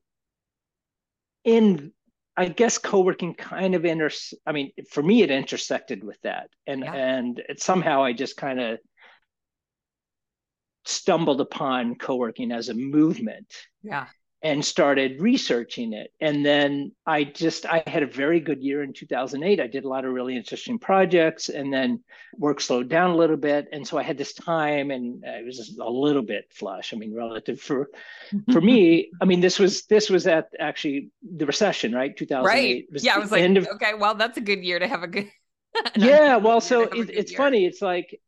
[1.43, 1.91] in
[2.35, 4.09] I guess co-working kind of inter
[4.45, 6.49] I mean, for me it intersected with that.
[6.65, 6.93] And yeah.
[6.93, 8.79] and it, somehow I just kind of
[10.85, 13.53] stumbled upon co-working as a movement.
[13.83, 14.07] Yeah
[14.43, 16.11] and started researching it.
[16.19, 19.61] And then I just I had a very good year in 2008.
[19.61, 22.03] I did a lot of really interesting projects, and then
[22.37, 25.77] work slowed down a little bit, and so I had this time, and it was
[25.79, 26.93] a little bit flush.
[26.93, 27.89] I mean, relative for
[28.51, 32.15] for me, I mean this was this was at actually the recession, right?
[32.15, 32.45] 2008.
[32.45, 33.01] Right.
[33.01, 35.31] Yeah, I was like, of, okay, well, that's a good year to have a good.
[35.95, 37.37] yeah, well, so it, it's year.
[37.37, 37.65] funny.
[37.65, 38.19] It's like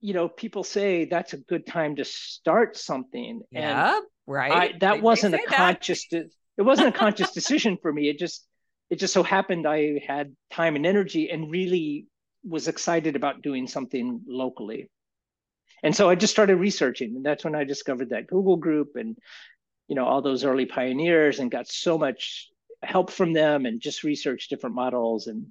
[0.00, 4.52] you know people say that's a good time to start something yeah and right?
[4.52, 6.30] I, that they, wasn't they a conscious that.
[6.56, 8.08] it wasn't a conscious decision for me.
[8.08, 8.46] It just
[8.90, 12.06] it just so happened i had time and energy and really
[12.44, 14.90] was excited about doing something locally.
[15.82, 19.16] And so i just started researching and that's when i discovered that google group and
[19.88, 22.48] you know all those early pioneers and got so much
[22.82, 25.46] help from them and just researched different models and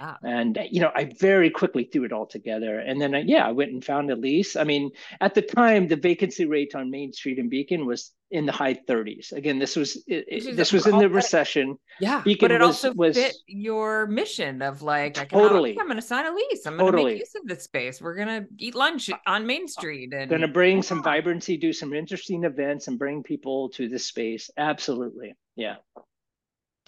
[0.00, 0.16] Ah.
[0.22, 3.52] And you know, I very quickly threw it all together, and then I, yeah, I
[3.52, 4.56] went and found a lease.
[4.56, 8.46] I mean, at the time, the vacancy rate on Main Street in Beacon was in
[8.46, 9.32] the high 30s.
[9.32, 11.78] Again, this was it, this was in the recession.
[12.00, 15.78] Yeah, Beacon but it was, also was, fit your mission of like, I can, totally.
[15.78, 16.66] I'm going to sign a lease.
[16.66, 18.00] I'm going to make use of this space.
[18.00, 21.72] We're going to eat lunch on Main Street and going to bring some vibrancy, do
[21.72, 24.50] some interesting events, and bring people to this space.
[24.56, 25.76] Absolutely, yeah.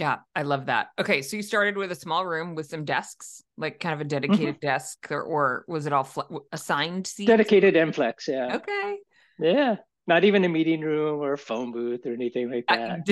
[0.01, 0.89] Yeah, I love that.
[0.99, 4.05] Okay, so you started with a small room with some desks, like kind of a
[4.05, 4.67] dedicated mm-hmm.
[4.67, 7.27] desk, or, or was it all fl- assigned seats?
[7.27, 8.57] Dedicated and flex, yeah.
[8.57, 8.97] Okay.
[9.39, 13.07] Yeah, not even a meeting room or a phone booth or anything like that.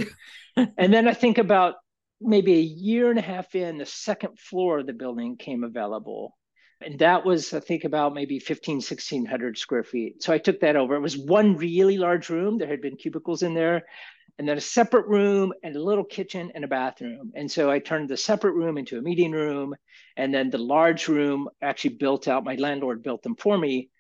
[0.78, 1.74] and then I think about
[2.22, 6.38] maybe a year and a half in, the second floor of the building came available.
[6.80, 10.22] And that was, I think, about maybe 15, 1600 square feet.
[10.22, 10.94] So I took that over.
[10.94, 12.56] It was one really large room.
[12.56, 13.84] There had been cubicles in there
[14.38, 17.32] and then a separate room and a little kitchen and a bathroom.
[17.34, 19.74] And so I turned the separate room into a meeting room.
[20.16, 23.90] And then the large room actually built out, my landlord built them for me,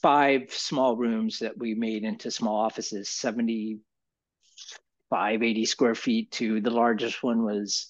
[0.00, 6.70] five small rooms that we made into small offices, 75, 80 square feet to the
[6.70, 7.88] largest one was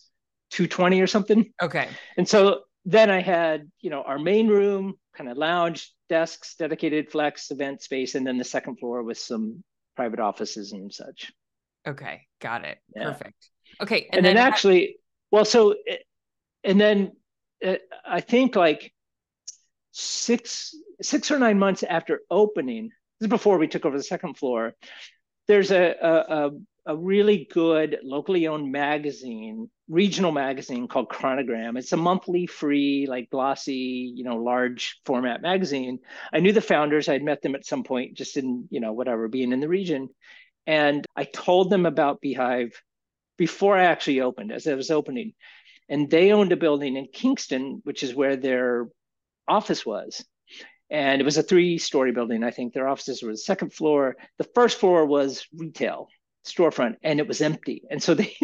[0.51, 1.53] 220 or something.
[1.61, 1.89] Okay.
[2.17, 7.11] And so then I had, you know, our main room, kind of lounge, desks, dedicated
[7.11, 9.63] flex event space, and then the second floor with some
[9.95, 11.31] private offices and such.
[11.87, 12.79] Okay, got it.
[12.95, 13.13] Yeah.
[13.13, 13.49] Perfect.
[13.81, 14.97] Okay, and, and then, then, actually,
[15.31, 15.75] well, so
[16.65, 17.13] and then
[17.65, 18.93] uh, I think like
[19.93, 24.37] six six or nine months after opening, this is before we took over the second
[24.37, 24.75] floor.
[25.49, 26.51] There's a a,
[26.87, 31.79] a really good locally owned magazine, regional magazine called Chronogram.
[31.79, 36.01] It's a monthly free, like glossy, you know, large format magazine.
[36.33, 37.09] I knew the founders.
[37.09, 40.09] I'd met them at some point, just in you know whatever being in the region,
[40.67, 42.81] and I told them about Beahive
[43.37, 45.35] before I actually opened, as I was opening.
[45.89, 48.89] And they owned a building in Kingston, which is where their
[49.49, 50.25] office was.
[50.91, 52.45] And it was a three story building.
[52.45, 54.17] I think their offices were the second floor.
[54.39, 56.09] The first floor was retail
[56.45, 57.83] storefront and it was empty.
[57.91, 58.37] And so they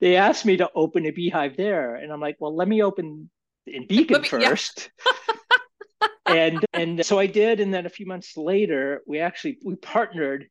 [0.00, 1.96] they asked me to open a beahive there.
[1.96, 3.30] And I'm like, well, let me open
[3.66, 4.90] in Beacon me, first.
[5.06, 6.02] Yeah.
[6.26, 7.60] and and so I did.
[7.60, 10.48] And then a few months later, we actually we partnered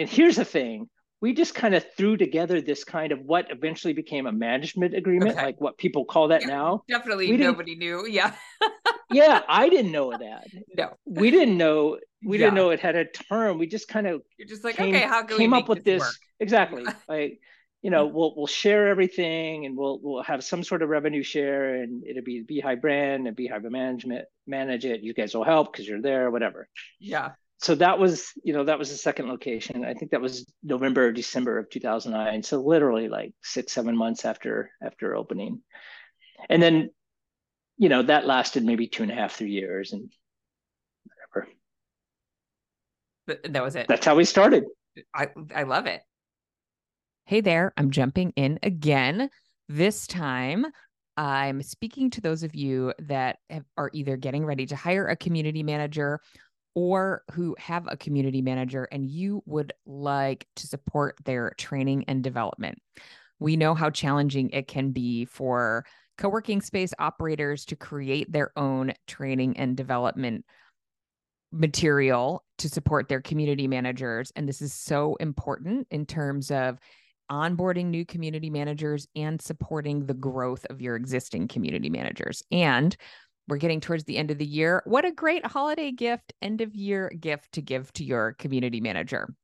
[0.00, 0.88] and here's the thing
[1.20, 5.32] we just kind of threw together this kind of what eventually became a management agreement,
[5.32, 5.44] okay.
[5.44, 6.82] like what people call that yeah, now.
[6.88, 8.06] Definitely we nobody knew.
[8.06, 8.34] Yeah.
[9.12, 10.46] yeah, I didn't know that.
[10.76, 10.94] No.
[11.04, 12.46] We didn't know we yeah.
[12.46, 13.58] didn't know it had a term.
[13.58, 16.02] We just kind of You're just like, came, okay, how can came up with this?
[16.02, 16.84] this exactly.
[17.08, 17.38] like,
[17.82, 21.82] you know, we'll we'll share everything and we'll we'll have some sort of revenue share
[21.82, 25.02] and it'll be Beahive brand and Beahive management manage it.
[25.02, 26.66] You guys will help because you're there, whatever.
[26.98, 29.84] Yeah so that was you know that was the second location.
[29.84, 34.24] I think that was november or december of 2009 so literally like six seven months
[34.24, 35.60] after after opening.
[36.48, 36.90] And then
[37.76, 40.10] you know that lasted maybe two and a half three years and
[41.04, 41.52] whatever.
[43.26, 43.86] But that was it.
[43.88, 44.64] That's how we started.
[45.14, 46.00] I i love it.
[47.26, 49.28] Hey there i'm jumping in again.
[49.68, 50.64] This time
[51.18, 55.16] i'm speaking to those of you that have, are either getting ready to hire a
[55.16, 56.20] community manager
[56.74, 62.22] or who have a community manager and you would like to support their training and
[62.22, 62.78] development.
[63.38, 65.84] We know how challenging it can be for
[66.18, 70.44] co working space operators to create their own training and development
[71.52, 74.32] material to support their community managers.
[74.36, 76.78] And this is so important in terms of
[77.30, 82.42] onboarding new community managers and supporting the growth of your existing community managers.
[82.50, 82.96] And
[83.50, 84.82] we're getting towards the end of the year.
[84.86, 89.34] What a great holiday gift, end of year gift to give to your community manager.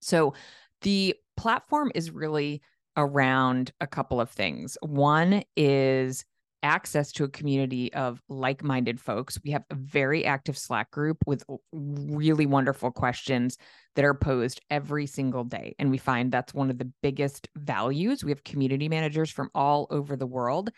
[0.00, 0.34] So,
[0.82, 2.62] the platform is really
[2.96, 4.76] around a couple of things.
[4.80, 6.24] One is
[6.62, 9.38] access to a community of like minded folks.
[9.44, 13.56] We have a very active Slack group with really wonderful questions
[13.94, 15.74] that are posed every single day.
[15.78, 18.24] And we find that's one of the biggest values.
[18.24, 20.70] We have community managers from all over the world.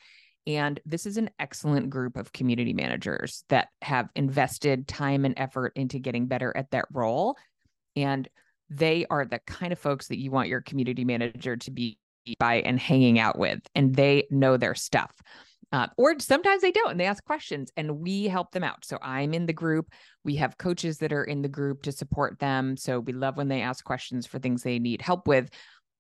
[0.49, 5.75] And this is an excellent group of community managers that have invested time and effort
[5.77, 7.37] into getting better at that role.
[7.95, 8.27] And
[8.71, 11.99] they are the kind of folks that you want your community manager to be
[12.39, 15.13] by and hanging out with, and they know their stuff.
[15.71, 18.87] Uh, or sometimes they don't and they ask questions and we help them out.
[18.87, 19.91] So I'm in the group.
[20.25, 22.75] We have coaches that are in the group to support them.
[22.79, 25.51] So we love when they ask questions for things they need help with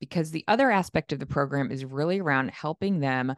[0.01, 3.35] because the other aspect of the program is really around helping them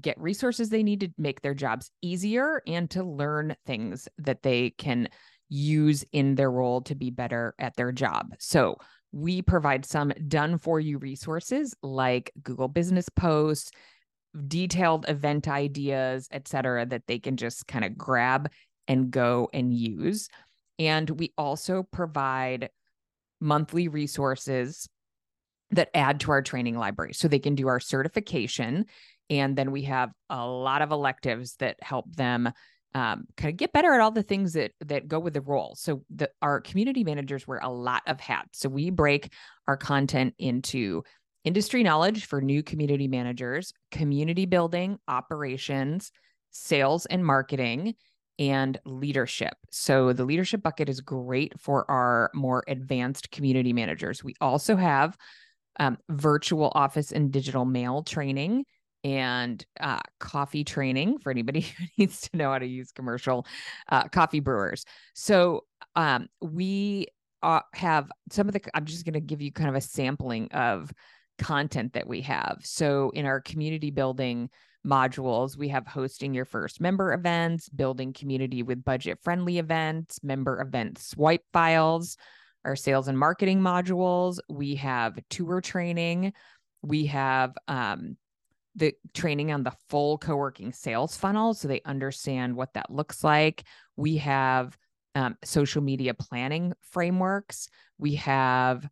[0.00, 4.70] get resources they need to make their jobs easier and to learn things that they
[4.70, 5.08] can
[5.48, 8.34] use in their role to be better at their job.
[8.38, 8.76] So,
[9.12, 13.70] we provide some done for you resources like Google Business Posts,
[14.46, 18.50] detailed event ideas, et cetera, that they can just kind of grab
[18.88, 20.28] and go and use.
[20.78, 22.68] And we also provide
[23.40, 24.88] monthly resources
[25.70, 28.84] that add to our training library so they can do our certification
[29.30, 32.50] and then we have a lot of electives that help them
[32.94, 35.74] um, kind of get better at all the things that that go with the role.
[35.76, 38.60] So the our community managers wear a lot of hats.
[38.60, 39.32] So we break
[39.68, 41.02] our content into
[41.44, 46.10] industry knowledge for new community managers, community building, operations,
[46.50, 47.94] sales and marketing,
[48.38, 49.54] and leadership.
[49.70, 54.24] So the leadership bucket is great for our more advanced community managers.
[54.24, 55.16] We also have
[55.78, 58.64] um, virtual office and digital mail training
[59.06, 63.46] and uh, coffee training for anybody who needs to know how to use commercial
[63.88, 64.84] uh, coffee brewers.
[65.14, 65.64] So
[65.94, 67.06] um, we
[67.40, 70.50] uh, have some of the, I'm just going to give you kind of a sampling
[70.50, 70.92] of
[71.38, 72.58] content that we have.
[72.62, 74.50] So in our community building
[74.84, 80.60] modules, we have hosting your first member events, building community with budget friendly events, member
[80.60, 82.16] event swipe files,
[82.64, 84.40] our sales and marketing modules.
[84.48, 86.32] We have tour training.
[86.82, 88.16] We have um,
[88.76, 93.64] the training on the full co-working sales funnel so they understand what that looks like.
[93.96, 94.76] We have
[95.14, 97.68] um, social media planning frameworks.
[97.98, 98.86] We have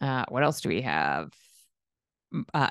[0.00, 1.32] uh, what else do we have?
[2.52, 2.70] Uh,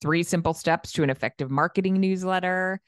[0.00, 2.80] three simple steps to an effective marketing newsletter.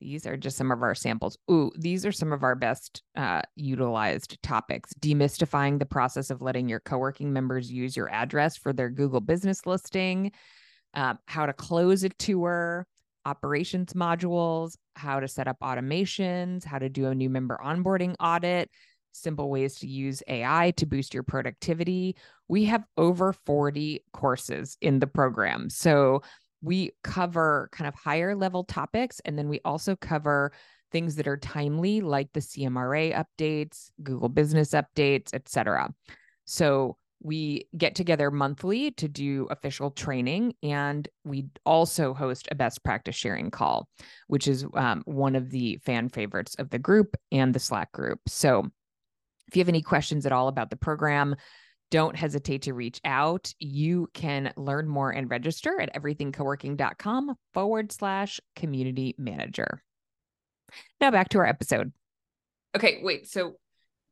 [0.00, 1.36] These are just some of our samples.
[1.50, 4.92] Ooh, these are some of our best uh, utilized topics.
[5.00, 9.20] Demystifying the process of letting your co working members use your address for their Google
[9.20, 10.32] business listing
[10.94, 12.86] um, how to close a tour,
[13.24, 18.70] operations modules, how to set up automations, how to do a new member onboarding audit,
[19.12, 22.16] simple ways to use AI to boost your productivity.
[22.48, 25.70] We have over 40 courses in the program.
[25.70, 26.22] So
[26.62, 30.52] we cover kind of higher level topics and then we also cover
[30.92, 35.92] things that are timely like the CMRA updates, Google business updates, etc.
[36.44, 42.82] So we get together monthly to do official training and we also host a best
[42.82, 43.88] practice sharing call
[44.28, 48.20] which is um, one of the fan favorites of the group and the slack group
[48.26, 48.66] so
[49.48, 51.34] if you have any questions at all about the program
[51.90, 53.52] don't hesitate to reach out.
[53.58, 59.82] You can learn more and register at everythingcoworking.com forward slash community manager.
[61.00, 61.92] Now back to our episode.
[62.76, 63.28] Okay, wait.
[63.28, 63.56] So,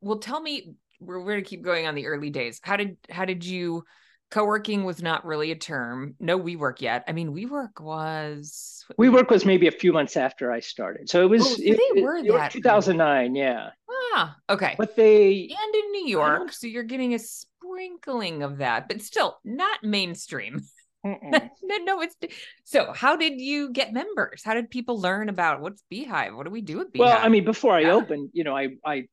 [0.00, 0.74] well, tell me.
[1.00, 2.60] We're, we're going to keep going on the early days.
[2.62, 3.84] How did how did you?
[4.30, 6.14] Co-working was not really a term.
[6.20, 7.02] No WeWork yet.
[7.08, 8.84] I mean, WeWork was.
[8.98, 11.40] WeWork was maybe a few months after I started, so it was.
[11.40, 12.50] Oh, so it, they were it, that.
[12.50, 13.70] 2009, yeah.
[14.12, 14.74] Ah, okay.
[14.76, 19.38] But they and in New York, so you're getting a sprinkling of that, but still
[19.44, 20.60] not mainstream.
[21.04, 22.16] no, no, it's
[22.64, 22.92] so.
[22.92, 24.42] How did you get members?
[24.44, 26.34] How did people learn about what's Beahive?
[26.34, 27.14] What do we do with Beahive?
[27.14, 27.92] Well, I mean, before I yeah.
[27.92, 29.04] opened, you know, I I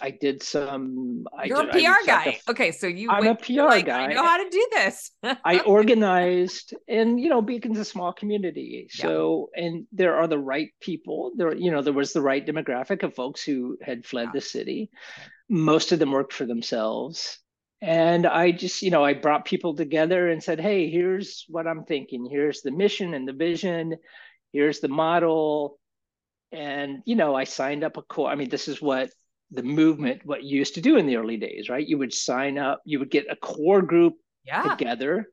[0.00, 1.24] I did some.
[1.44, 2.38] You're a PR guy.
[2.48, 3.10] okay, so you.
[3.10, 4.04] I'm a PR like, guy.
[4.04, 5.10] I know how to do this.
[5.44, 9.64] I organized, and you know, Beacon's a small community, so yeah.
[9.64, 11.32] and there are the right people.
[11.36, 14.32] There, you know, there was the right demographic of folks who had fled yeah.
[14.34, 14.90] the city.
[15.48, 17.40] Most of them worked for themselves,
[17.82, 21.84] and I just, you know, I brought people together and said, "Hey, here's what I'm
[21.84, 22.28] thinking.
[22.30, 23.96] Here's the mission and the vision.
[24.52, 25.80] Here's the model."
[26.52, 28.30] And you know, I signed up a core.
[28.30, 29.10] I mean, this is what
[29.54, 32.58] the movement what you used to do in the early days right you would sign
[32.58, 34.62] up you would get a core group yeah.
[34.62, 35.28] together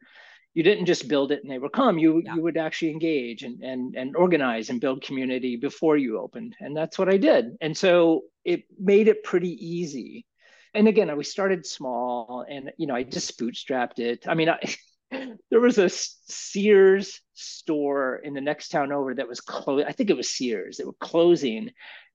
[0.54, 2.36] you didn't just build it and they would come you yeah.
[2.36, 6.76] you would actually engage and and and organize and build community before you opened and
[6.76, 10.26] that's what i did and so it made it pretty easy
[10.74, 14.60] and again we started small and you know i just bootstrapped it i mean I,
[15.50, 19.86] there was a Sears store in the next town over that was closed.
[19.88, 20.78] I think it was Sears.
[20.78, 21.72] They were closing,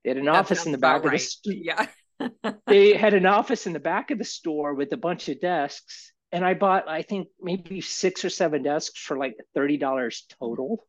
[0.07, 1.53] they had an that office in the back of the store.
[1.57, 1.87] Yeah.
[2.67, 6.13] they had an office in the back of the store with a bunch of desks.
[6.31, 10.87] And I bought, I think, maybe six or seven desks for like $30 total.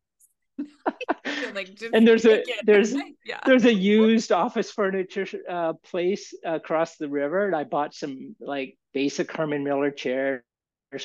[1.53, 2.93] like and there's a there's
[3.25, 3.39] yeah.
[3.45, 8.75] there's a used office furniture uh, place across the river and i bought some like
[8.91, 10.41] basic herman miller chairs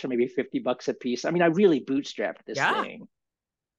[0.01, 2.83] for maybe 50 bucks a piece i mean i really bootstrapped this yeah.
[2.83, 3.07] thing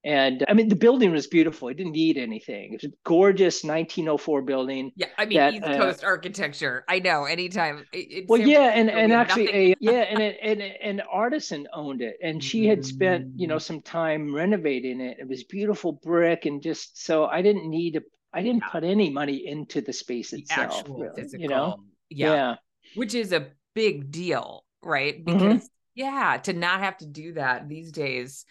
[0.06, 1.70] and I mean, the building was beautiful.
[1.70, 2.74] It didn't need anything.
[2.74, 4.92] It was a gorgeous 1904 building.
[4.98, 6.84] Yeah, I mean, that, East uh, Coast uh, architecture.
[6.90, 7.24] I know.
[7.24, 7.86] Anytime.
[7.94, 12.18] It, well, yeah, and and actually, a, yeah, and it, and an artisan owned it,
[12.22, 13.62] and she had spent you know mm.
[13.62, 15.18] some time renovating it.
[15.22, 18.04] It was beautiful brick, and just so I didn't need to.
[18.34, 18.70] I didn't yeah.
[18.70, 20.84] put any money into the space the itself.
[20.86, 21.78] Really, you know.
[22.10, 22.34] Yeah.
[22.34, 22.56] yeah.
[22.96, 25.16] Which is a big deal, right?
[25.16, 25.38] Mm-hmm.
[25.38, 25.68] Because mm-hmm.
[25.96, 28.46] yeah, to not have to do that these days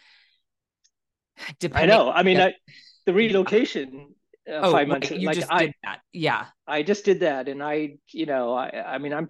[1.72, 2.10] I know.
[2.10, 2.54] I mean, I,
[3.06, 4.14] the relocation
[4.48, 5.10] uh, oh, five months.
[5.10, 6.00] You like, just I, did that.
[6.12, 6.46] Yeah.
[6.66, 9.28] I just did that, and I, you know, I, I mean, I'm,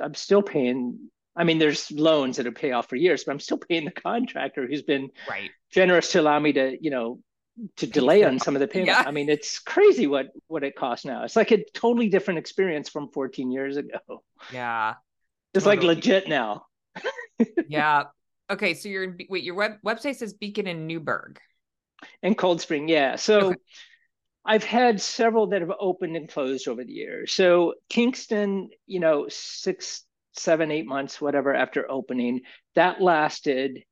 [0.00, 0.98] I'm still paying.
[1.34, 3.90] I mean, there's loans that are pay off for years, but I'm still paying the
[3.90, 7.20] contractor who's been right generous to allow me to, you know,
[7.76, 8.88] to delay on some of the payment.
[8.88, 9.04] Yeah.
[9.06, 11.24] I mean, it's crazy what what it costs now.
[11.24, 14.22] It's like a totally different experience from 14 years ago.
[14.52, 14.94] Yeah.
[15.54, 15.86] It's totally.
[15.86, 16.66] like legit now.
[17.68, 18.04] yeah.
[18.52, 21.40] Okay, so you're in wait, your web website says Beacon in Newburgh.
[22.22, 23.16] And Cold Spring, yeah.
[23.16, 23.56] So okay.
[24.44, 27.32] I've had several that have opened and closed over the years.
[27.32, 32.42] So Kingston, you know, six, seven, eight months, whatever, after opening,
[32.74, 33.84] that lasted,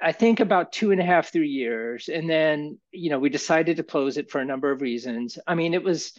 [0.00, 2.08] I think, about two and a half, three years.
[2.08, 5.38] And then, you know, we decided to close it for a number of reasons.
[5.46, 6.12] I mean, it was,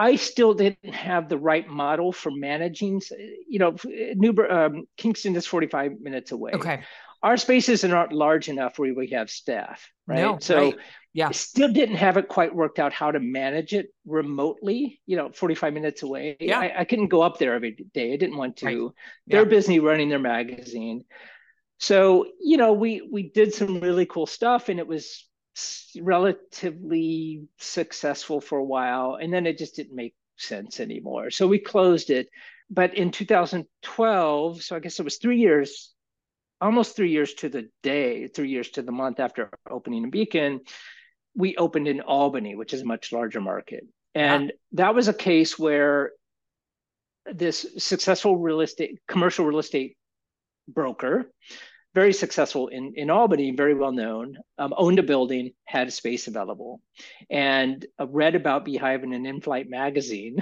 [0.00, 3.02] I still didn't have the right model for managing.
[3.48, 6.52] You know, Newburgh, um, Kingston is 45 minutes away.
[6.54, 6.82] Okay
[7.22, 10.20] our spaces are not large enough where we have staff, right?
[10.20, 10.76] No, so right.
[11.12, 15.00] yeah, still didn't have it quite worked out how to manage it remotely.
[15.06, 16.36] You know, 45 minutes away.
[16.40, 18.14] Yeah, I, I couldn't go up there every day.
[18.14, 18.66] I didn't want to.
[18.66, 18.94] Right.
[19.26, 19.48] They're yeah.
[19.48, 21.04] busy running their magazine.
[21.78, 25.28] So you know, we we did some really cool stuff, and it was
[26.00, 31.30] relatively successful for a while, and then it just didn't make sense anymore.
[31.30, 32.28] So we closed it.
[32.70, 35.92] But in 2012, so I guess it was three years
[36.60, 40.60] almost three years to the day, three years to the month after opening in Beacon,
[41.34, 43.84] we opened in Albany, which is a much larger market.
[44.14, 46.10] And that was a case where
[47.32, 49.96] this successful real estate, commercial real estate
[50.68, 51.30] broker,
[51.94, 56.80] very successful in, in Albany, very well known, um, owned a building, had space available,
[57.30, 60.38] and uh, read about Beahive in an in flight magazine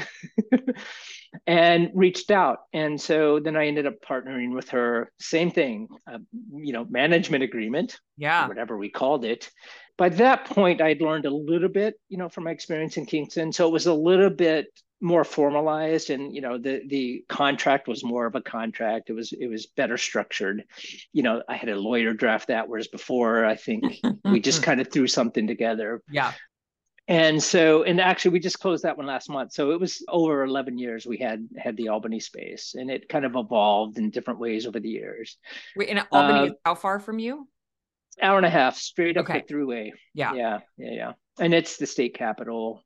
[1.47, 2.59] and reached out.
[2.73, 6.19] And so then I ended up partnering with her, same thing, uh,
[6.55, 9.51] you know, management agreement, yeah, whatever we called it.
[9.97, 13.53] By that point, I'd learned a little bit, you know, from my experience in Kingston.
[13.53, 14.67] So it was a little bit
[15.01, 19.11] more formalized and you know the the contract was more of a contract.
[19.11, 20.65] It was it was better structured.
[21.13, 23.85] You know i had a lawyer draft that whereas before i think
[24.25, 26.03] we just kind of threw something together.
[26.11, 26.33] Yeah.
[27.07, 29.53] And so and actually we just closed that one last month.
[29.53, 33.25] So it was over 11 years we had had the albany space and it kind
[33.25, 35.39] of evolved in different ways over the years.
[35.77, 37.49] Wait and albany uh, how far from you?
[38.21, 39.45] Hour and a half straight up okay.
[39.47, 39.91] the thruway.
[40.13, 40.35] Yeah.
[40.35, 41.13] Yeah yeah yeah.
[41.41, 42.83] And it's the state capital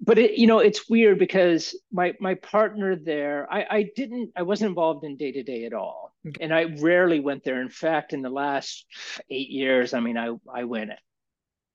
[0.00, 4.42] but it you know it's weird because my my partner there i i didn't i
[4.42, 6.44] wasn't involved in day to day at all okay.
[6.44, 8.84] and i rarely went there in fact in the last
[9.30, 10.90] eight years i mean i i went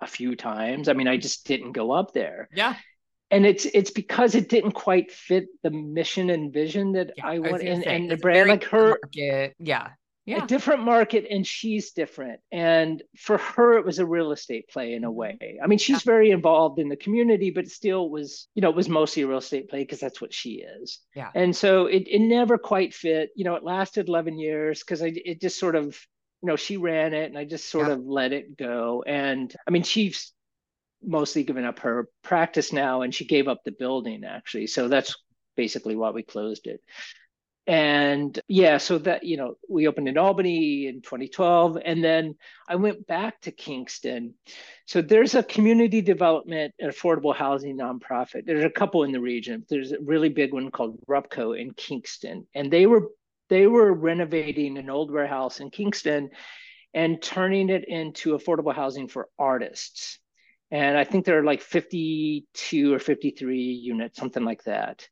[0.02, 0.90] a few times.
[0.90, 2.50] I mean, I just didn't go up there.
[2.54, 2.76] Yeah.
[3.30, 7.40] And it's it's because it didn't quite fit the mission and vision that yeah, I
[7.40, 9.56] want and, and the brand like her market.
[9.58, 9.92] yeah
[10.32, 10.44] yeah.
[10.44, 14.94] a different market and she's different and for her it was a real estate play
[14.94, 15.18] in a mm-hmm.
[15.18, 16.12] way i mean she's yeah.
[16.12, 19.38] very involved in the community but still was you know it was mostly a real
[19.38, 23.30] estate play because that's what she is yeah and so it, it never quite fit
[23.36, 25.98] you know it lasted 11 years because i it just sort of
[26.42, 27.94] you know, she ran it and I just sort yeah.
[27.94, 29.04] of let it go.
[29.06, 30.34] And I mean, she's
[31.04, 34.68] mostly given up her practice now and she gave up the building actually.
[34.68, 35.16] So that's
[35.56, 36.82] basically why we closed it.
[37.68, 41.78] And yeah, so that, you know, we opened in Albany in 2012.
[41.84, 42.36] And then
[42.68, 44.34] I went back to Kingston.
[44.88, 48.46] So there's a community development and affordable housing nonprofit.
[48.46, 49.64] There's a couple in the region.
[49.70, 52.48] There's a really big one called RUPCO in Kingston.
[52.56, 53.10] And they were
[53.50, 56.30] they were renovating an old warehouse in Kingston
[56.94, 60.20] and turning it into affordable housing for artists.
[60.72, 65.06] And I think there are like 52 or 53 units, something like that,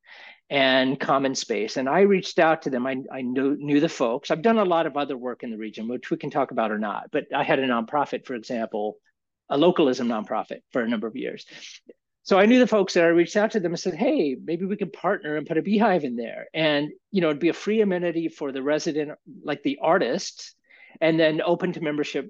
[0.50, 1.78] and common space.
[1.78, 2.88] And I reached out to them.
[2.88, 4.32] I, I knew, knew the folks.
[4.32, 6.72] I've done a lot of other work in the region, which we can talk about
[6.72, 7.12] or not.
[7.12, 8.98] But I had a nonprofit, for example,
[9.50, 11.46] a localism nonprofit for a number of years.
[12.24, 13.08] So I knew the folks there.
[13.08, 15.64] I reached out to them and said, "Hey, maybe we can partner and put a
[15.64, 19.64] beahive in there, and you know, it'd be a free amenity for the resident, like
[19.64, 20.56] the artist,
[21.02, 22.30] and then open to membership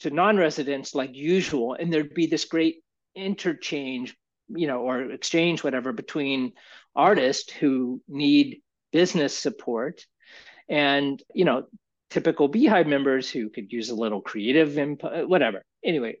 [0.00, 1.74] to non-residents like usual.
[1.74, 2.84] And there'd be this great
[3.16, 4.14] interchange,
[4.48, 6.52] you know, or exchange, whatever, between
[6.94, 10.04] artists who need business support,
[10.68, 11.64] and you know,
[12.10, 15.62] typical beahive members who could use a little creative input, whatever.
[15.84, 16.16] Anyway,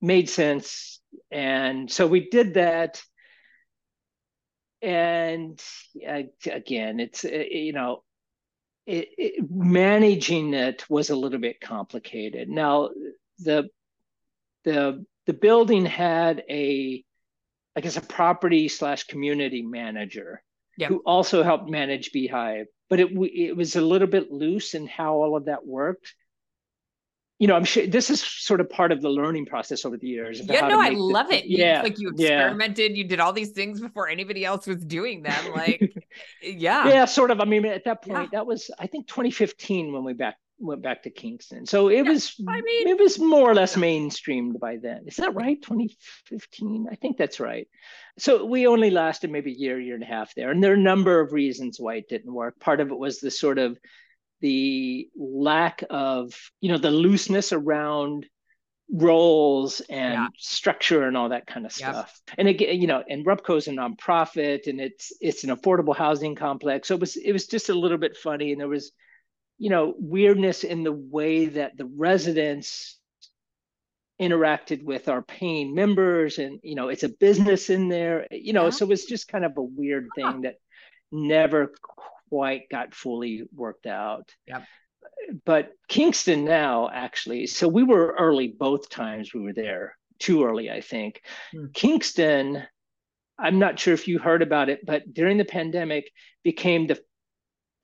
[0.00, 1.00] made sense.
[1.30, 3.02] And so we did that.
[4.80, 5.60] And
[6.08, 6.22] uh,
[6.52, 8.04] again it's uh, you know
[8.86, 12.48] it, it, managing it was a little bit complicated.
[12.48, 12.90] Now
[13.40, 13.68] the
[14.62, 17.04] the the building had a
[17.78, 20.42] i guess a property slash community manager
[20.76, 20.88] yep.
[20.88, 25.14] who also helped manage beahive but it it was a little bit loose in how
[25.14, 26.14] all of that worked
[27.38, 30.08] you know, I'm sure this is sort of part of the learning process over the
[30.08, 30.40] years.
[30.40, 31.44] Yeah, no, I love it.
[31.46, 32.96] Yeah, like you experimented, yeah.
[32.96, 35.52] you did all these things before anybody else was doing them.
[35.52, 35.80] Like,
[36.42, 37.40] yeah, yeah, sort of.
[37.40, 38.38] I mean, at that point, yeah.
[38.38, 41.66] that was I think 2015 when we back went back to Kingston.
[41.66, 42.34] So it yeah, was.
[42.46, 45.04] I mean, it was more or less mainstreamed by then.
[45.06, 45.60] Is that right?
[45.62, 47.68] 2015, I think that's right.
[48.18, 50.76] So we only lasted maybe a year, year and a half there, and there are
[50.76, 52.58] a number of reasons why it didn't work.
[52.58, 53.78] Part of it was the sort of
[54.40, 58.26] the lack of you know the looseness around
[58.90, 60.26] roles and yeah.
[60.38, 62.20] structure and all that kind of stuff.
[62.28, 62.34] Yep.
[62.38, 66.34] And again, you know, and RUPCO is a nonprofit and it's it's an affordable housing
[66.34, 66.88] complex.
[66.88, 68.52] So it was it was just a little bit funny.
[68.52, 68.92] And there was,
[69.58, 72.98] you know, weirdness in the way that the residents
[74.20, 76.38] interacted with our paying members.
[76.38, 78.70] And, you know, it's a business in there, you know, yeah.
[78.70, 80.56] so it was just kind of a weird thing that
[81.12, 81.72] never
[82.28, 84.30] quite got fully worked out.
[84.46, 84.62] Yeah.
[85.44, 90.70] But Kingston now, actually, so we were early both times we were there, too early,
[90.70, 91.22] I think.
[91.52, 91.66] Hmm.
[91.74, 92.62] Kingston,
[93.38, 96.10] I'm not sure if you heard about it, but during the pandemic
[96.42, 97.00] became the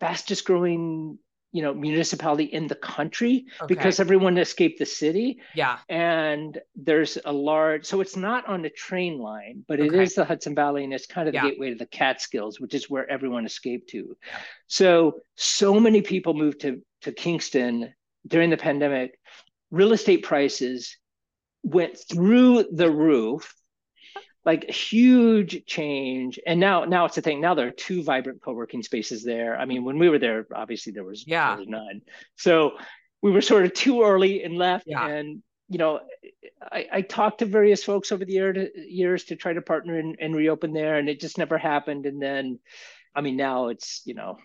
[0.00, 1.18] fastest growing
[1.54, 3.72] you know municipality in the country okay.
[3.72, 8.68] because everyone escaped the city yeah and there's a large so it's not on the
[8.70, 10.02] train line but it okay.
[10.02, 11.48] is the hudson valley and it's kind of the yeah.
[11.48, 14.38] gateway to the catskills which is where everyone escaped to yeah.
[14.66, 17.94] so so many people moved to to kingston
[18.26, 19.16] during the pandemic
[19.70, 20.96] real estate prices
[21.62, 23.54] went through the roof
[24.44, 26.38] like huge change.
[26.46, 27.40] And now now it's a thing.
[27.40, 29.58] Now there are two vibrant co-working spaces there.
[29.58, 31.50] I mean when we were there obviously there was, yeah.
[31.50, 32.02] there was none.
[32.36, 32.72] So
[33.22, 35.06] we were sort of too early and left yeah.
[35.06, 36.00] and you know
[36.60, 39.98] I, I, talked to various folks over the year to, years to try to partner
[39.98, 42.06] and, and reopen there and it just never happened.
[42.06, 42.58] And then
[43.14, 44.38] i mean now it's you know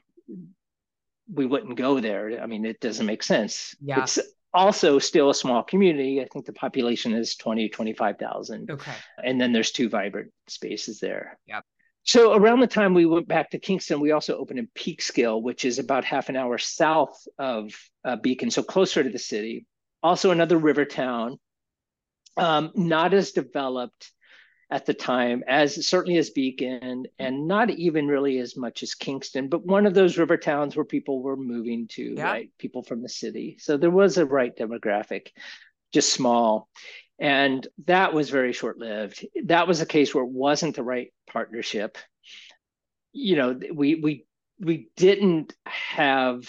[1.31, 2.41] we wouldn't go there.
[2.41, 3.75] I mean it doesn't make sense.
[3.81, 4.03] Yeah.
[4.03, 4.17] It's
[4.53, 6.21] also still a small community.
[6.21, 8.71] I think the population is 20, 25,000.
[8.71, 8.91] Okay.
[9.23, 11.37] And then there's two vibrant spaces there.
[11.47, 11.63] Yep.
[12.03, 15.65] So around the time we went back to Kingston, we also opened in Peekskill, which
[15.65, 17.71] is about half an hour south of
[18.03, 19.65] uh, Beacon, so closer to the city.
[20.01, 21.37] Also another river town,
[22.37, 24.11] um, not as developed.
[24.71, 27.47] At the time as certainly as Beacon and mm-hmm.
[27.47, 31.21] not even really as much as Kingston, but one of those river towns where people
[31.23, 32.23] were moving to, yeah.
[32.23, 32.51] right?
[32.59, 33.57] People from the city.
[33.59, 35.29] So there was a right demographic,
[35.91, 36.69] just small.
[37.19, 39.25] And that was very short lived.
[39.45, 41.97] That was a case where it wasn't the right partnership.
[43.11, 44.25] You know, we we
[44.59, 46.47] we didn't have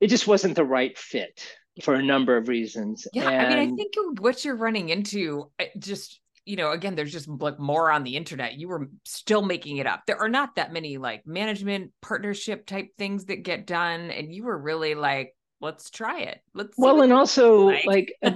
[0.00, 1.42] it just wasn't the right fit
[1.82, 3.08] for a number of reasons.
[3.12, 3.54] Yeah, and...
[3.54, 7.58] I mean, I think what you're running into just you know, again, there's just like
[7.58, 8.54] more on the internet.
[8.54, 10.02] You were still making it up.
[10.06, 14.10] There are not that many like management partnership type things that get done.
[14.10, 16.40] And you were really like, let's try it.
[16.52, 18.32] Let's well, and also like, like uh,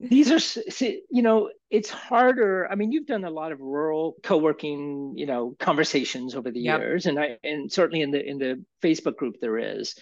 [0.00, 2.68] these are, see, you know, it's harder.
[2.70, 6.80] I mean, you've done a lot of rural co-working, you know, conversations over the yep.
[6.80, 7.06] years.
[7.06, 9.94] And I, and certainly in the, in the Facebook group there is,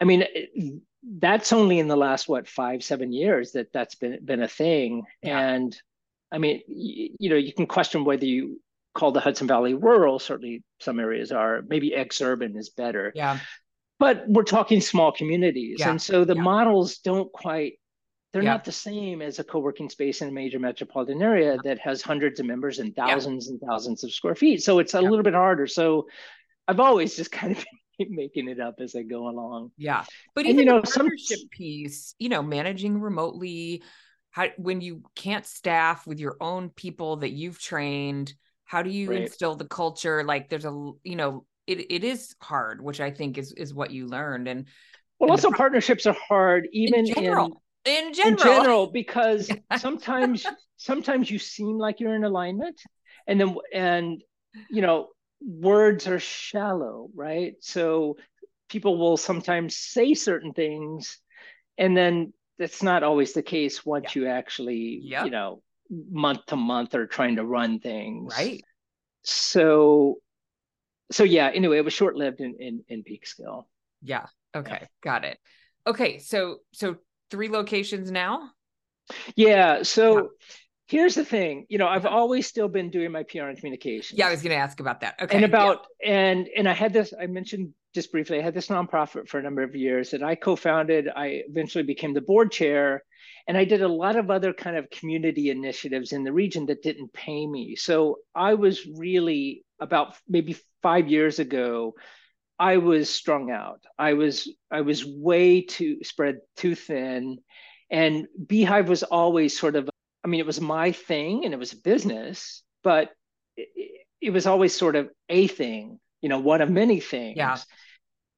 [0.00, 0.24] I mean,
[1.18, 5.02] that's only in the last, what, five, seven years that that's been, been a thing.
[5.22, 5.38] Yeah.
[5.38, 5.76] And
[6.34, 8.60] I mean, you, you know, you can question whether you
[8.94, 10.18] call the Hudson Valley rural.
[10.18, 11.62] Certainly, some areas are.
[11.68, 13.12] Maybe ex-urban is better.
[13.14, 13.38] Yeah.
[14.00, 15.90] But we're talking small communities, yeah.
[15.90, 16.42] and so the yeah.
[16.42, 17.74] models don't quite.
[18.32, 18.54] They're yeah.
[18.54, 22.40] not the same as a co-working space in a major metropolitan area that has hundreds
[22.40, 24.60] of members and thousands and thousands of square feet.
[24.60, 25.68] So it's a little bit harder.
[25.68, 26.08] So
[26.66, 27.64] I've always just kind of
[28.10, 29.70] making it up as I go along.
[29.78, 30.02] Yeah.
[30.34, 31.48] But and, even you know, the partnership some...
[31.50, 33.84] piece, you know, managing remotely,
[34.34, 39.08] how when you can't staff with your own people that you've trained how do you
[39.08, 39.22] right.
[39.22, 40.24] instill the culture?
[40.24, 43.92] Like there's a you know it, it is hard which i think is is what
[43.92, 44.48] you learned.
[44.48, 44.66] And
[45.20, 48.86] well and also the, partnerships are hard even in general in, in general, in general
[48.88, 50.44] because sometimes
[50.76, 52.80] sometimes you seem like you're in alignment
[53.28, 54.24] and then and
[54.70, 55.08] you know
[55.40, 57.54] words are shallow right?
[57.60, 58.16] So
[58.68, 61.18] people will sometimes say certain things
[61.78, 64.22] and then that's not always the case once yeah.
[64.22, 65.24] you actually yep.
[65.24, 68.34] you know month to month are trying to run things.
[68.36, 68.62] Right.
[69.22, 70.16] So
[71.10, 73.64] so yeah anyway it was short lived in in, in peekskill
[74.02, 74.26] yeah.
[74.54, 74.78] Okay.
[74.80, 74.86] Yeah.
[75.02, 75.38] got it.
[75.86, 76.18] Okay.
[76.18, 76.96] So so
[77.30, 78.50] three locations now?
[79.34, 79.82] Yeah.
[79.82, 80.22] So yeah.
[80.86, 81.66] here's the thing.
[81.68, 84.50] You know i've always still been doing my pr and communication yeah i was going
[84.50, 85.16] to ask about that.
[85.20, 85.36] Okay.
[85.36, 89.28] And about and and i had this i mentioned just briefly, I had this nonprofit
[89.28, 91.08] for a number of years that I co-founded.
[91.08, 93.04] I eventually became the board chair,
[93.46, 96.82] and I did a lot of other kind of community initiatives in the region that
[96.82, 97.76] didn't pay me.
[97.76, 101.94] So I was really about maybe five years ago.
[102.58, 103.82] I was strung out.
[103.98, 107.38] I was I was way too spread too thin,
[107.90, 109.88] and Beahive was always sort of.
[110.24, 113.10] I mean, it was my thing and it was a business, but
[113.58, 117.58] it, it was always sort of a thing you know one of many things yeah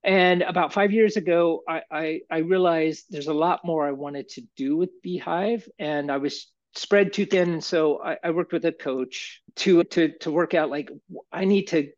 [0.07, 4.29] and about five years ago I, I, I realized there's a lot more i wanted
[4.31, 8.65] to do with beahive and i was spread too thin so I, I worked with
[8.65, 10.91] a coach to to to work out like
[11.33, 11.91] i need to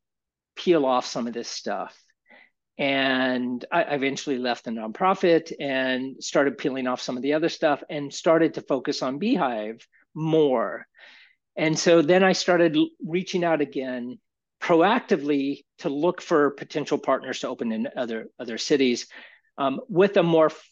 [0.56, 1.96] peel off some of this stuff
[2.78, 7.82] and I eventually left the nonprofit and started peeling off some of the other stuff
[7.90, 9.84] and started to focus on Beahive
[10.14, 10.86] more.
[11.56, 14.20] And so then I started reaching out again
[14.68, 19.06] proactively to look for potential partners to open in other other cities
[19.56, 20.70] um, with a more f-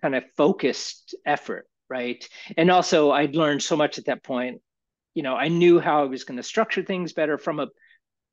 [0.00, 2.26] kind of focused effort right?
[2.56, 4.62] And also i'd learned so much at that point.
[5.14, 7.66] You know i knew how i was going to structure things better from a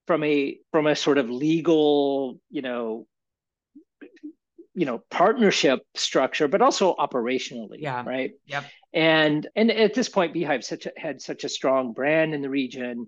[0.05, 3.07] from a from a sort of legal you know
[4.73, 8.03] you know partnership structure but also operationally yeah.
[8.05, 8.31] right?
[8.45, 8.63] Yep.
[8.93, 12.49] And and at this point beahive such a, had such a strong brand in the
[12.49, 13.07] region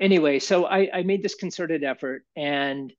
[0.00, 2.92] anyway, so I, I made this concerted effort and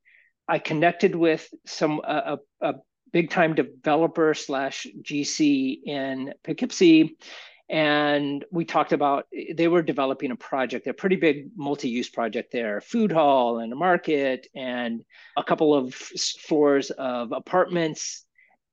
[0.48, 2.74] I connected with some a, a
[3.12, 7.18] big time developer slash GC in Poughkeepsie.
[7.70, 9.26] And we talked about
[9.56, 13.76] they were developing a project, a pretty big multi-use project there, food hall and a
[13.76, 15.04] market and
[15.38, 18.26] a couple of floors of apartments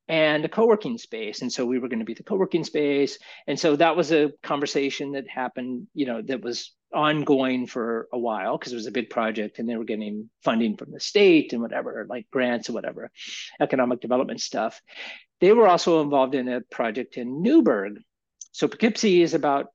[0.08, 3.18] and a co-working space and so we were going to be the co-working space
[3.48, 8.18] and so that was a conversation that happened you know that was ongoing for a
[8.18, 11.52] while because it was a big project and they were getting funding from the state
[11.52, 13.10] and whatever like grants or whatever
[13.60, 14.80] economic development stuff
[15.40, 17.98] they were also involved in a project in newburgh
[18.52, 19.66] so poughkeepsie is about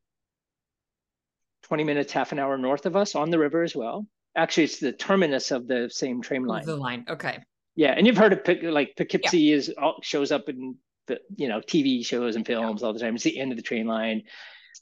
[1.64, 4.06] 20 minutes half an hour north of us on the river as well
[4.36, 7.38] actually it's the terminus of the same train line the line okay
[7.76, 9.56] yeah, and you've heard of like Poughkeepsie yeah.
[9.56, 10.76] is shows up in
[11.08, 12.88] the you know TV shows and films yeah.
[12.88, 13.16] all the time.
[13.16, 14.24] It's the end of the train line.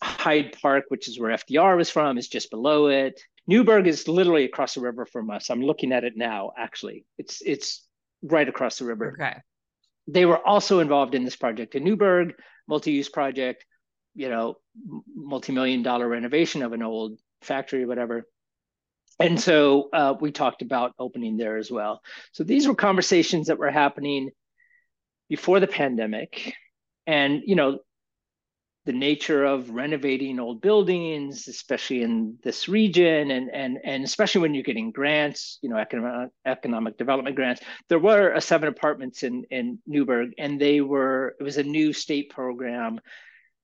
[0.01, 3.21] Hyde Park, which is where FDR was from, is just below it.
[3.47, 5.49] Newburgh is literally across the river from us.
[5.49, 6.51] I'm looking at it now.
[6.57, 7.85] Actually, it's it's
[8.21, 9.13] right across the river.
[9.13, 9.37] Okay.
[10.07, 12.33] They were also involved in this project in Newburgh,
[12.67, 13.65] multi-use project.
[14.15, 14.55] you know,
[15.15, 18.23] multi-million dollar renovation of an old factory or whatever.
[19.19, 22.01] And so uh, we talked about opening there as well.
[22.31, 24.31] So these were conversations that were happening
[25.29, 26.53] before the pandemic.
[27.05, 27.79] And, you know,
[28.89, 34.55] the nature of renovating old buildings, especially in this region, and and and especially when
[34.55, 37.61] you're getting grants, you know, economic economic development grants.
[37.87, 41.93] There were uh, seven apartments in in Newburgh, and they were it was a new
[41.93, 42.99] state program,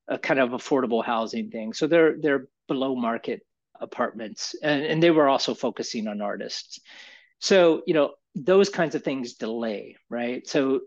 [0.08, 1.74] a kind of affordable housing thing.
[1.74, 3.42] So they're they're below market
[3.82, 6.80] apartments, and and they were also focusing on artists.
[7.40, 10.48] So you know those kinds of things delay, right?
[10.48, 10.82] So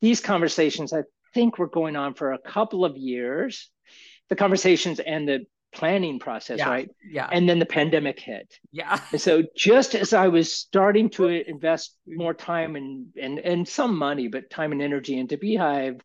[0.00, 1.04] these conversations, I
[1.36, 3.70] think we were going on for a couple of years,
[4.30, 6.90] the conversations and the planning process, yeah, right?
[7.06, 7.28] Yeah.
[7.30, 8.58] And then the pandemic hit.
[8.72, 8.98] Yeah.
[9.12, 13.98] And so just as I was starting to invest more time and and and some
[13.98, 16.00] money, but time and energy into Beahive,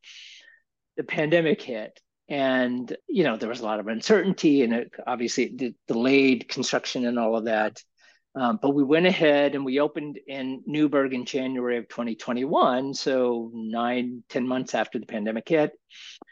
[0.97, 1.97] the pandemic hit.
[2.27, 7.05] And you know, there was a lot of uncertainty and it obviously it delayed construction
[7.05, 7.81] and all of that.
[8.33, 13.51] Um, but we went ahead and we opened in Newburgh in January of 2021, so
[13.53, 15.73] nine, ten months after the pandemic hit.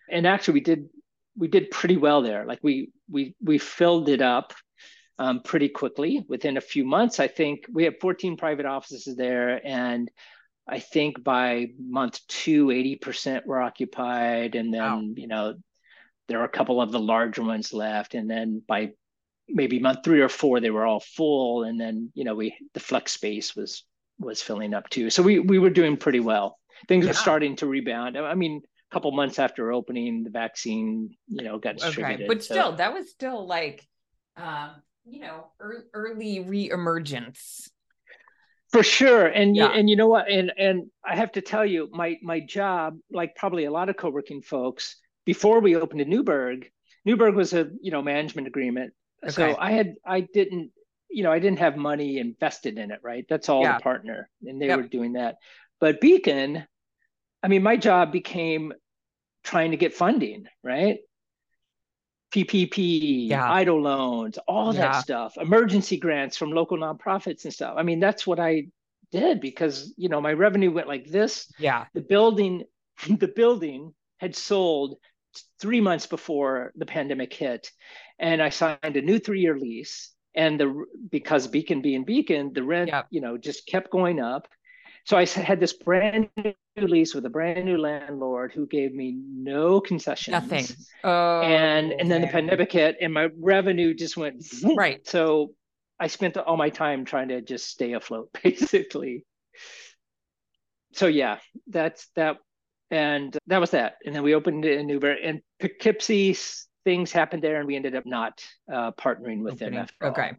[0.10, 0.90] And actually, we did
[1.38, 2.46] we did pretty well there.
[2.46, 4.54] Like we we we filled it up
[5.18, 7.20] um, pretty quickly within a few months.
[7.20, 10.10] I think we have 14 private offices there, and
[10.68, 15.02] I think by month two, 80% were occupied, and then wow.
[15.16, 15.56] you know
[16.30, 18.92] there are a couple of the larger ones left, and then by
[19.52, 22.80] maybe month three or four they were all full and then you know we the
[22.80, 23.84] flex space was
[24.20, 27.12] was filling up too so we we were doing pretty well things yeah.
[27.12, 31.58] were starting to rebound i mean a couple months after opening the vaccine you know
[31.58, 32.28] got distributed okay.
[32.28, 32.76] but still so.
[32.78, 33.86] that was still like
[34.38, 34.72] um
[35.06, 35.52] you know
[35.94, 37.70] early re-emergence
[38.72, 39.68] for sure and yeah.
[39.68, 42.98] you, and you know what and and i have to tell you my my job
[43.12, 46.70] like probably a lot of co-working folks before we opened in newburgh
[47.06, 48.94] newburgh was a you know management agreement
[49.24, 49.32] Okay.
[49.32, 50.72] So I had I didn't
[51.10, 53.26] you know I didn't have money invested in it, right?
[53.30, 53.78] That's all yeah.
[53.78, 54.78] the partner, and they yep.
[54.78, 55.38] were doing that.
[55.80, 56.66] But Beacon,
[57.42, 58.74] I mean, my job became
[59.44, 61.00] trying to get funding, right?
[62.32, 63.48] PPP, yeah.
[63.48, 64.82] EIDL loans, all yeah.
[64.82, 67.74] that stuff, emergency grants from local nonprofits and stuff.
[67.78, 68.68] I mean, that's what I
[69.12, 71.52] did because you know my revenue went like this.
[71.58, 71.86] Yeah.
[71.94, 72.66] The building,
[73.10, 74.98] the building had sold
[75.60, 77.72] three months before the pandemic hit,
[78.20, 80.14] and I signed a new three-year lease.
[80.36, 84.48] And the because Beacon being Beacon, the rent you know just kept going up.
[85.06, 89.18] So I had this brand new lease with a brand new landlord who gave me
[89.28, 90.34] no concessions.
[90.34, 90.66] Nothing.
[91.04, 94.44] Oh, and and then the pandemic hit, and my revenue just went
[94.76, 95.06] right.
[95.08, 95.56] So
[96.00, 99.26] I spent all my time trying to just stay afloat, basically.
[100.94, 102.38] So yeah, that's that
[102.92, 103.96] and that was that.
[104.06, 106.38] And then we opened in Newburgh and Poughkeepsie.
[106.90, 109.86] Things happened there, and we ended up not uh, partnering with them.
[110.02, 110.30] Okay.
[110.30, 110.36] All.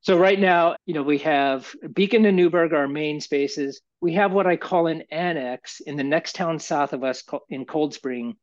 [0.00, 3.82] So right now, you know, we have Beacon and Newburgh, our main spaces.
[4.00, 7.66] We have what I call an annex in the next town south of us in
[7.66, 8.36] Cold Spring.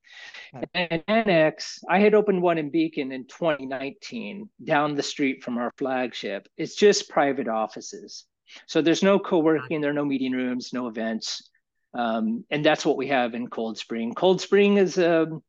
[0.76, 5.74] An annex, I had opened one in Beacon in 2019 down the street from our
[5.76, 6.48] flagship.
[6.56, 8.26] It's just private offices.
[8.68, 11.50] So there's no co-working, there are no meeting rooms, no events.
[11.96, 14.14] Um, and that's what we have in Cold Spring.
[14.14, 15.42] Cold Spring is um,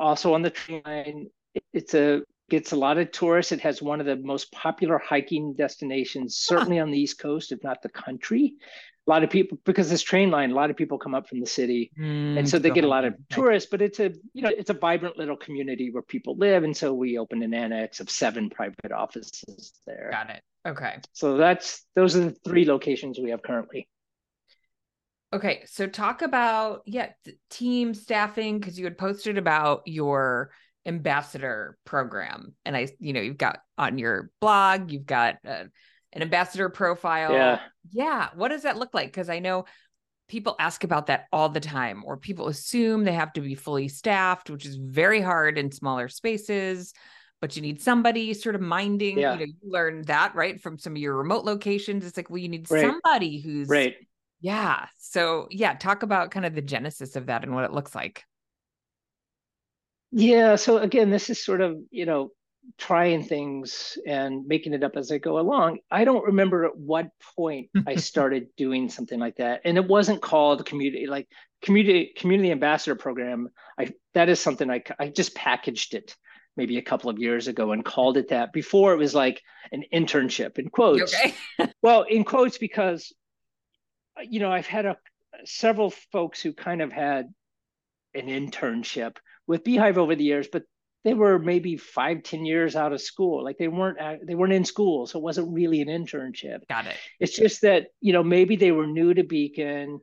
[0.00, 1.26] also on the tree line.
[1.72, 3.52] It's a gets a lot of tourists.
[3.52, 7.62] It has one of the most popular hiking destinations, certainly on the East Coast, if
[7.62, 8.54] not the country.
[9.06, 11.40] A lot of people because this train line, a lot of people come up from
[11.40, 13.68] the city, mm, and so they get a lot of tourists.
[13.70, 16.92] But it's a you know it's a vibrant little community where people live, and so
[16.92, 20.10] we opened an annex of seven private offices there.
[20.12, 20.42] Got it.
[20.68, 20.98] Okay.
[21.14, 23.88] So that's those are the three locations we have currently.
[25.32, 27.10] Okay, so talk about yeah,
[27.50, 30.50] team staffing because you had posted about your
[30.86, 35.64] ambassador program, and I, you know, you've got on your blog, you've got uh,
[36.12, 37.32] an ambassador profile.
[37.32, 37.60] Yeah,
[37.92, 38.28] yeah.
[38.34, 39.06] What does that look like?
[39.06, 39.66] Because I know
[40.28, 43.86] people ask about that all the time, or people assume they have to be fully
[43.86, 46.92] staffed, which is very hard in smaller spaces.
[47.40, 49.18] But you need somebody sort of minding.
[49.18, 49.34] Yeah.
[49.34, 52.04] You know, you learn that right from some of your remote locations.
[52.04, 52.80] It's like, well, you need right.
[52.82, 53.94] somebody who's right
[54.40, 54.86] yeah.
[54.98, 58.24] So, yeah, talk about kind of the genesis of that and what it looks like.
[60.12, 60.56] Yeah.
[60.56, 62.32] So, again, this is sort of, you know,
[62.78, 65.78] trying things and making it up as I go along.
[65.90, 69.62] I don't remember at what point I started doing something like that.
[69.64, 71.28] And it wasn't called community, like
[71.62, 73.48] community community ambassador program.
[73.78, 76.16] I that is something I I just packaged it
[76.56, 78.52] maybe a couple of years ago and called it that.
[78.52, 79.40] Before it was like
[79.72, 81.14] an internship in quotes.
[81.14, 81.34] Okay.
[81.82, 83.12] well, in quotes because
[84.28, 84.96] you know, I've had a
[85.44, 87.26] several folks who kind of had
[88.14, 89.16] an internship
[89.46, 90.64] with Beahive over the years, but
[91.04, 93.42] they were maybe five, ten years out of school.
[93.42, 96.60] Like they weren't they weren't in school, so it wasn't really an internship.
[96.68, 96.96] Got it.
[97.18, 100.00] It's just that you know maybe they were new to Beacon,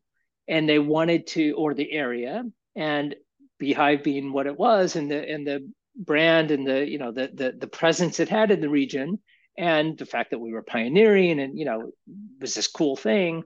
[0.47, 2.43] and they wanted to or the area,
[2.75, 3.15] and
[3.59, 7.29] Beahive being what it was, and the and the brand and the you know the
[7.33, 9.19] the the presence it had in the region,
[9.57, 11.91] and the fact that we were pioneering and you know
[12.39, 13.43] was this cool thing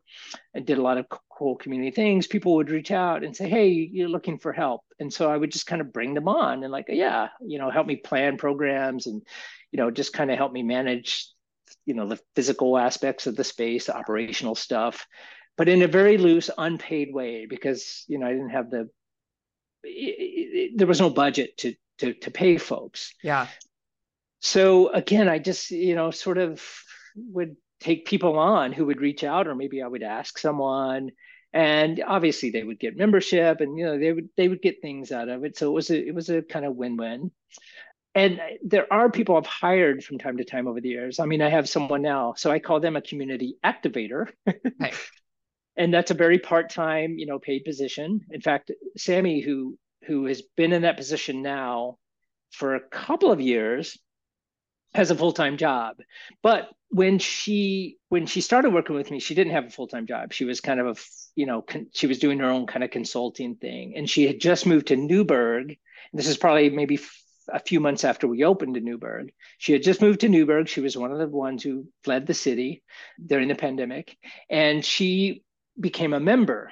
[0.54, 3.70] and did a lot of cool community things people would reach out and say hey
[3.70, 4.82] you're looking for help.
[5.00, 7.72] And so i would just kind of bring them on and like yeah you know
[7.72, 9.22] help me plan programs and
[9.72, 11.28] you know just kind of help me manage
[11.86, 15.08] you know the physical aspects of the space the operational stuff
[15.58, 18.90] but in a very loose unpaid way because you know i didn't have the
[19.84, 23.14] it, it, there was no budget to to to pay folks.
[23.24, 23.48] Yeah
[24.42, 26.62] so again i just you know sort of
[27.16, 31.12] would take people on who would reach out or maybe i would ask someone
[31.54, 35.12] and obviously they would get membership and you know they would they would get things
[35.12, 35.58] out of it.
[35.58, 37.32] So it was a it was a kind of win-win.
[38.14, 41.20] And there are people i've hired from time to time over the years.
[41.20, 44.28] I mean i have someone now so i call them a community activator.
[44.80, 44.96] Right.
[45.78, 48.22] and that's a very part-time you know paid position.
[48.32, 51.98] In fact sammy who who has been in that position now
[52.52, 53.98] for a couple of years
[54.94, 55.98] has a full-time job.
[56.44, 60.34] But when she when she started working with me she didn't have a full-time job.
[60.34, 61.00] She was kind of a
[61.36, 63.94] you know con- she was doing her own kind of consulting thing.
[63.96, 65.76] And she had just moved to newburgh.
[66.14, 69.32] This is probably maybe f- a few months after we opened in newburgh.
[69.58, 70.68] She had just moved to newburgh.
[70.68, 72.84] She was one of the ones who fled the city
[73.26, 74.18] during the pandemic.
[74.50, 75.44] And she
[75.80, 76.72] became a member.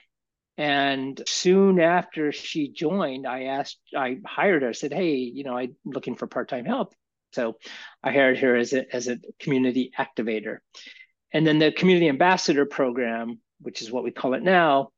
[0.57, 5.73] And soon after she joined i asked i hired her said hey you know i'm
[5.85, 6.93] looking for part-time help
[7.31, 7.57] so
[8.03, 10.57] I hired her as a, as a community activator.
[11.31, 14.89] And then the community ambassador program, which is what we call it now,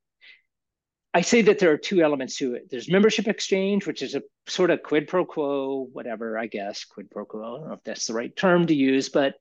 [1.14, 2.70] I say that there are two elements to it.
[2.70, 7.10] There's membership exchange, which is a sort of quid pro quo, whatever, I guess, quid
[7.10, 7.42] pro quo.
[7.42, 9.34] I don't know if that's the right term to use, but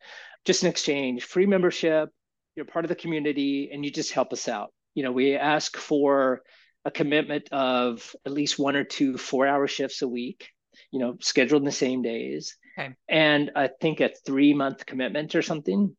[0.43, 2.09] just an exchange, free membership.
[2.55, 4.73] You're part of the community and you just help us out.
[4.95, 6.41] You know, we ask for
[6.83, 10.49] a commitment of at least one or two four hour shifts a week,
[10.91, 12.57] you know, scheduled in the same days.
[12.81, 12.95] Okay.
[13.09, 15.95] And I think a three month commitment or something,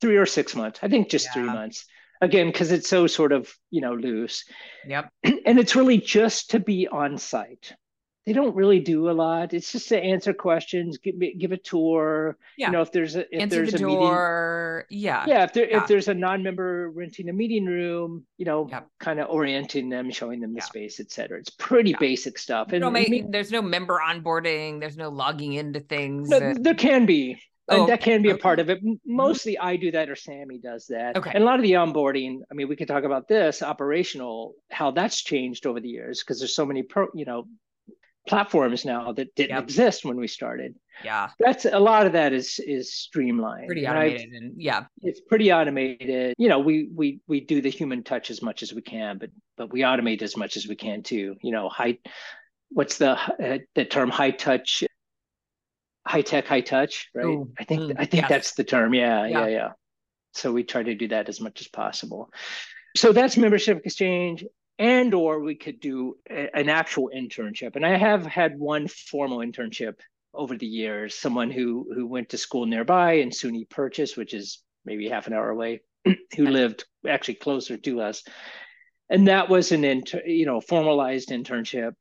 [0.00, 0.80] three or six months.
[0.82, 1.32] I think just yeah.
[1.32, 1.86] three months.
[2.20, 4.44] Again, because it's so sort of, you know, loose.
[4.86, 5.10] Yep.
[5.46, 7.74] And it's really just to be on site
[8.24, 9.52] they don't really do a lot.
[9.52, 12.36] It's just to answer questions, give give a tour.
[12.56, 12.66] Yeah.
[12.66, 14.86] You know, if there's a if answer there's the a door.
[14.88, 15.24] Meeting, yeah.
[15.26, 15.44] Yeah.
[15.44, 15.82] If there yeah.
[15.82, 18.70] if there's a non-member renting a meeting room, you know,
[19.00, 20.64] kind of orienting them, showing them the yeah.
[20.64, 21.40] space, etc.
[21.40, 22.72] It's pretty basic stuff.
[22.72, 22.90] And no,
[23.28, 24.78] there's no member onboarding.
[24.78, 26.28] There's no logging into things.
[26.28, 26.64] No, and...
[26.64, 27.40] There can be.
[27.68, 28.84] Oh, and that can be a part of it.
[28.84, 29.16] Mm-hmm.
[29.16, 31.16] Mostly I do that or Sammy does that.
[31.16, 31.30] Okay.
[31.32, 34.90] And a lot of the onboarding, I mean, we could talk about this operational, how
[34.90, 37.46] that's changed over the years because there's so many pro, you know,
[38.26, 39.62] platforms now that didn't yep.
[39.64, 40.74] exist when we started.
[41.04, 41.30] Yeah.
[41.38, 43.66] That's a lot of that is is streamlined.
[43.66, 44.42] Pretty automated right?
[44.42, 44.84] and yeah.
[45.00, 46.34] It's pretty automated.
[46.38, 49.30] You know, we we we do the human touch as much as we can, but
[49.56, 51.36] but we automate as much as we can too.
[51.42, 51.98] You know, high
[52.70, 54.84] what's the uh, the term high touch
[56.06, 57.24] high tech high touch, right?
[57.24, 58.28] Ooh, I think mm, I think yes.
[58.28, 58.94] that's the term.
[58.94, 59.68] Yeah, yeah, yeah, yeah.
[60.34, 62.30] So we try to do that as much as possible.
[62.96, 64.44] So that's membership exchange
[64.82, 67.76] and or we could do a, an actual internship.
[67.76, 69.94] And i have had one formal internship
[70.34, 74.62] over the years someone who who went to school nearby in suny purchase which is
[74.84, 75.82] maybe half an hour away
[76.36, 78.24] who lived actually closer to us.
[79.10, 81.92] And that was an inter, you know formalized internship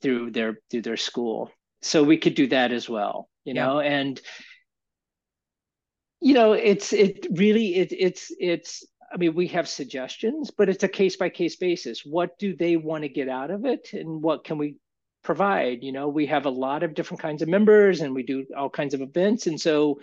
[0.00, 1.50] through their through their school.
[1.82, 3.66] So we could do that as well you yeah.
[3.66, 4.20] know and
[6.20, 10.84] you know it's it really it, it's it's I mean, we have suggestions, but it's
[10.84, 12.04] a case by case basis.
[12.04, 14.76] What do they want to get out of it, and what can we
[15.22, 15.82] provide?
[15.82, 18.70] You know, we have a lot of different kinds of members, and we do all
[18.70, 20.00] kinds of events, and so,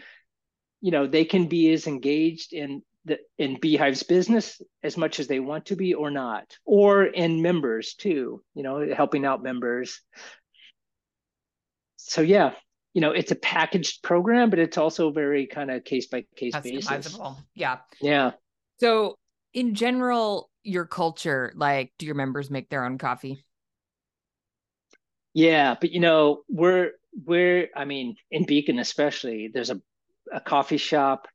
[0.81, 5.27] you know, they can be as engaged in the in Beahive's business as much as
[5.27, 8.41] they want to be, or not, or in members too.
[8.55, 10.01] You know, helping out members.
[11.97, 12.53] So yeah,
[12.95, 16.55] you know it's a packaged program but it's also very kind of case by case
[16.63, 17.19] basis
[17.53, 18.31] yeah yeah
[18.79, 19.17] so,
[19.53, 23.45] in general, your culture, like, do your members make their own coffee?
[25.33, 26.91] Yeah, but you know, we're
[27.25, 29.81] we're I mean, in Beacon especially, there's a
[30.31, 31.27] a coffee shop.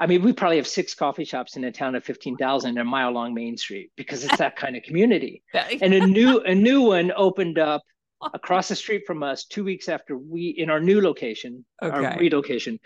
[0.00, 3.12] I mean, we probably have six coffee shops in a town of 15,000 a mile
[3.12, 5.44] long Main Street because it's that kind of community.
[5.54, 7.82] and a new a new one opened up
[8.32, 11.94] across the street from us 2 weeks after we in our new location, okay.
[11.94, 12.80] our relocation.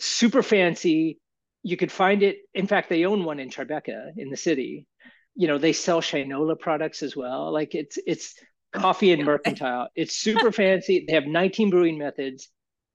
[0.00, 1.18] Super fancy,
[1.62, 2.38] you could find it.
[2.54, 4.86] In fact, they own one in Tribeca in the city.
[5.34, 7.52] You know, they sell Shinola products as well.
[7.52, 8.34] Like it's it's
[8.72, 9.88] Coffee and Mercantile.
[9.94, 11.04] It's super fancy.
[11.06, 12.48] They have 19 brewing methods,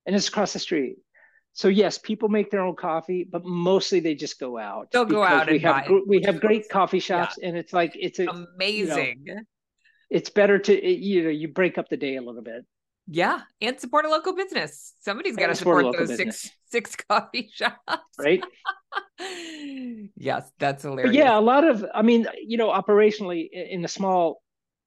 [0.05, 0.97] and it's across the street.
[1.53, 4.89] So yes, people make their own coffee, but mostly they just go out.
[4.91, 5.99] They'll go out we and have buy.
[6.07, 7.49] we have great coffee shops, yeah.
[7.49, 9.23] and it's like it's a, amazing.
[9.25, 9.41] You know,
[10.09, 12.65] it's better to you know you break up the day a little bit.
[13.07, 14.93] Yeah, and support a local business.
[15.01, 16.41] Somebody's got to support, support those business.
[16.41, 16.55] six
[16.95, 17.77] six coffee shops,
[18.17, 18.43] right?
[20.15, 21.09] yes, that's hilarious.
[21.09, 24.41] But yeah, a lot of I mean, you know, operationally in a small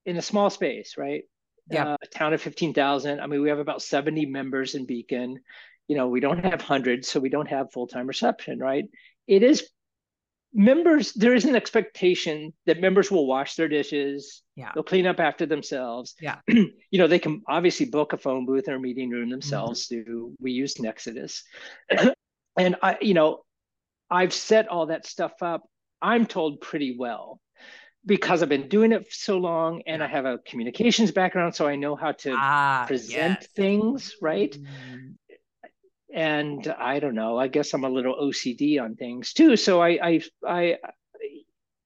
[0.04, 1.24] in a small space, right?
[1.70, 3.20] Yeah, uh, a town of fifteen thousand.
[3.20, 5.40] I mean, we have about seventy members in Beacon
[5.88, 8.86] you know we don't have hundreds so we don't have full-time reception right
[9.26, 9.68] it is
[10.52, 14.42] members there is an expectation that members will wash their dishes.
[14.54, 14.70] Yeah.
[14.74, 16.14] They'll clean up after themselves.
[16.20, 16.38] Yeah.
[16.90, 20.04] You know they can obviously book a phone booth or a meeting room themselves mm-hmm.
[20.04, 21.42] through we use Nexudus.
[22.58, 23.44] And i you know
[24.10, 25.68] i've set all that stuff up
[26.00, 27.38] i'm told pretty well
[28.06, 31.74] because I've been doing it so long and I have a communications background, so I
[31.74, 33.46] know how to ah, present yes.
[33.48, 34.52] things, right?
[34.52, 35.12] Mm-hmm
[36.16, 37.38] and I don't know.
[37.38, 39.56] I guess I'm a little OCD on things too.
[39.56, 40.76] So I I I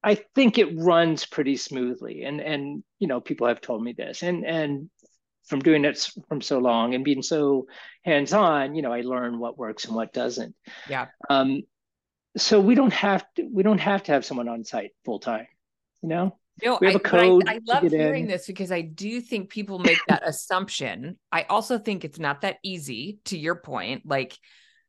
[0.05, 4.23] I think it runs pretty smoothly, and and you know people have told me this,
[4.23, 4.89] and and
[5.45, 7.67] from doing it from so long and being so
[8.05, 10.55] hands on, you know, I learn what works and what doesn't.
[10.89, 11.09] Yeah.
[11.29, 11.63] Um.
[12.37, 15.49] So we don't have to we don't have to have someone on site full time.
[16.03, 16.39] You know.
[16.65, 17.49] No, we have I, a code.
[17.49, 18.31] I, I love hearing in.
[18.31, 21.19] this because I do think people make that assumption.
[21.31, 23.19] I also think it's not that easy.
[23.27, 24.37] To your point, like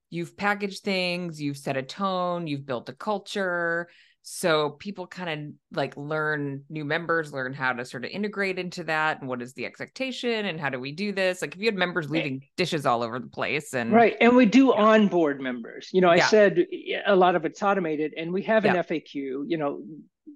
[0.10, 3.90] you've packaged things, you've set a tone, you've built a culture.
[4.24, 8.84] So people kind of like learn new members, learn how to sort of integrate into
[8.84, 11.42] that and what is the expectation and how do we do this?
[11.42, 14.16] Like if you had members leaving dishes all over the place and right.
[14.22, 14.84] And we do yeah.
[14.84, 15.90] onboard members.
[15.92, 16.28] You know, I yeah.
[16.28, 16.66] said
[17.08, 18.84] a lot of it's automated and we have an yeah.
[18.84, 19.82] FAQ, you know,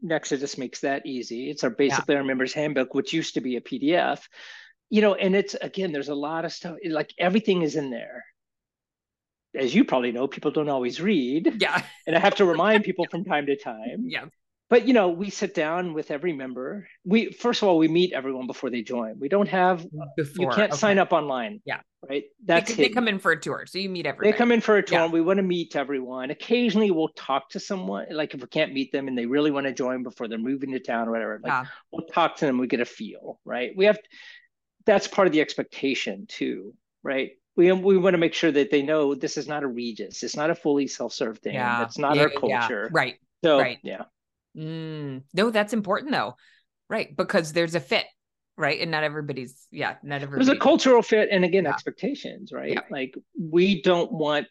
[0.05, 1.49] Nexudus makes that easy.
[1.49, 2.19] It's our basically yeah.
[2.19, 4.21] our members handbook, which used to be a PDF.
[4.89, 6.77] You know, and it's again, there's a lot of stuff.
[6.87, 8.23] Like everything is in there.
[9.55, 11.57] As you probably know, people don't always read.
[11.59, 11.81] Yeah.
[12.05, 14.05] and I have to remind people from time to time.
[14.05, 14.25] Yeah
[14.69, 16.87] but you know we sit down with every member.
[17.03, 19.19] We first of all we meet everyone before they join.
[19.19, 19.85] We don't have
[20.15, 20.79] before, you can't okay.
[20.79, 21.81] sign up online yeah.
[22.07, 22.23] right?
[22.43, 24.61] That's they, they, come in for a tour so you meet everyone they come in
[24.61, 25.07] for a tour yeah.
[25.07, 26.31] we want to meet everyone.
[26.31, 29.67] Occasionally we'll talk to someone like if we can't meet them and they really want
[29.67, 31.65] to join before they're moving to town or whatever like yeah.
[31.91, 33.71] we'll talk to them we get a feel right?
[33.75, 33.99] We have
[34.85, 37.31] that's part of the expectation too right?
[37.55, 40.23] We, we want to make sure that they know this is not a Regus.
[40.23, 41.53] It's not a fully self-serve thing.
[41.53, 41.79] Yeah.
[41.79, 42.89] that's not yeah, our culture.
[42.91, 43.77] Right so right.
[43.83, 44.03] yeah
[44.57, 46.35] Mm, no, that's important though,
[46.89, 47.15] right?
[47.15, 48.05] Because there's a fit,
[48.57, 48.79] right?
[48.79, 50.45] And not everybody's, yeah, not everybody.
[50.45, 51.71] There's a cultural fit, and again, yeah.
[51.71, 52.73] expectations, right?
[52.73, 52.81] Yeah.
[52.89, 54.47] Like we don't want.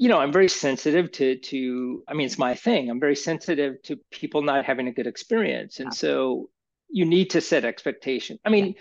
[0.00, 2.04] You know, I'm very sensitive to to.
[2.08, 2.90] I mean, it's my thing.
[2.90, 5.96] I'm very sensitive to people not having a good experience, and yeah.
[5.96, 6.50] so
[6.88, 8.40] you need to set expectations.
[8.44, 8.74] I mean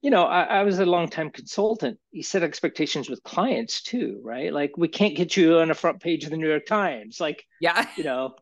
[0.00, 1.98] you know, I, I, was a long time consultant.
[2.12, 4.52] You set expectations with clients too, right?
[4.52, 7.20] Like we can't get you on the front page of the New York Times.
[7.20, 8.34] Like, yeah, you know,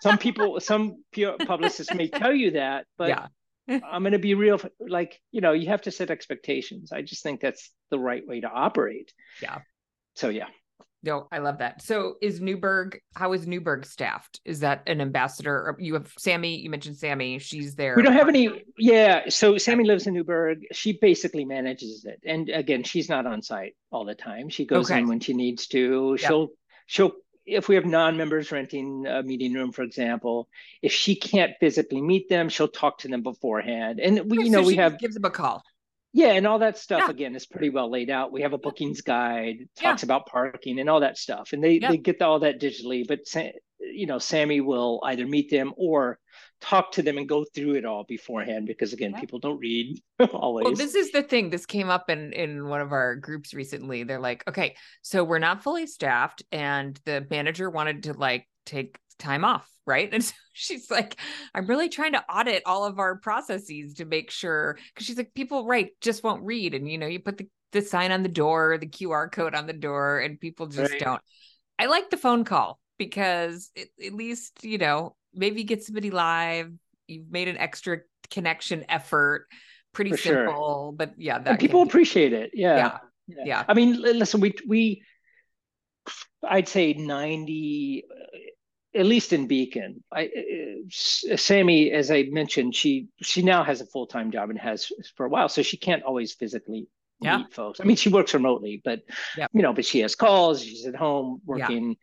[0.00, 1.02] some people, some
[1.46, 3.26] publicists may tell you that, but yeah.
[3.68, 4.60] I'm going to be real.
[4.80, 6.92] Like, you know, you have to set expectations.
[6.92, 9.12] I just think that's the right way to operate.
[9.42, 9.58] Yeah.
[10.14, 10.46] So yeah.
[11.04, 11.80] No, I love that.
[11.80, 14.40] So is Newburgh, how is Newburgh staffed?
[14.44, 15.76] Is that an ambassador?
[15.78, 17.94] You have Sammy, you mentioned Sammy, she's there.
[17.94, 19.28] We don't have any, yeah.
[19.28, 20.64] So Sammy lives in Newburgh.
[20.72, 22.18] She basically manages it.
[22.26, 24.48] And again, she's not on site all the time.
[24.48, 24.98] She goes okay.
[24.98, 26.16] in when she needs to.
[26.16, 26.48] She'll,
[26.86, 27.12] she'll,
[27.48, 30.48] if we have non-members renting a meeting room, for example,
[30.82, 34.00] if she can't physically meet them, she'll talk to them beforehand.
[34.00, 35.62] And we, you know, we have gives them a call.
[36.12, 37.10] Yeah, and all that stuff yeah.
[37.10, 38.32] again is pretty well laid out.
[38.32, 40.06] We have a bookings guide, talks yeah.
[40.06, 43.06] about parking and all that stuff, and they they get all that digitally.
[43.06, 43.20] But
[43.78, 46.18] you know, Sammy will either meet them or
[46.60, 50.00] talk to them and go through it all beforehand because again, people don't read
[50.32, 50.64] always.
[50.64, 51.50] Well, this is the thing.
[51.50, 54.02] This came up in in one of our groups recently.
[54.02, 58.98] They're like, okay, so we're not fully staffed, and the manager wanted to like take
[59.18, 61.16] time off right and so she's like
[61.54, 65.34] i'm really trying to audit all of our processes to make sure because she's like
[65.34, 68.28] people right just won't read and you know you put the, the sign on the
[68.28, 71.00] door the qr code on the door and people just right.
[71.00, 71.22] don't
[71.78, 76.72] i like the phone call because it, at least you know maybe get somebody live
[77.06, 79.46] you've made an extra connection effort
[79.92, 80.92] pretty For simple sure.
[80.92, 82.76] but yeah that people appreciate it yeah.
[82.76, 85.02] yeah yeah yeah i mean listen we we
[86.42, 88.04] I'd say 90
[88.94, 90.02] at least in Beacon.
[90.12, 94.58] I, uh, Sammy, as I mentioned, she she now has a full time job and
[94.58, 96.88] has for a while, so she can't always physically
[97.20, 97.38] yeah.
[97.38, 97.80] meet folks.
[97.80, 99.02] I mean, she works remotely, but
[99.36, 99.50] yep.
[99.52, 100.62] you know, but she has calls.
[100.62, 101.96] She's at home working.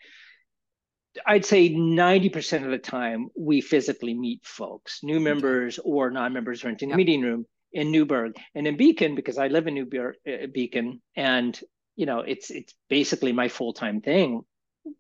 [1.26, 6.90] I'd say 90% of the time we physically meet folks, new members or non-members renting
[6.90, 6.96] yep.
[6.96, 9.90] the meeting room in Newburgh and in Beacon because I live in New
[10.28, 11.60] uh, Beacon and
[11.96, 14.42] you know it's it's basically my full-time thing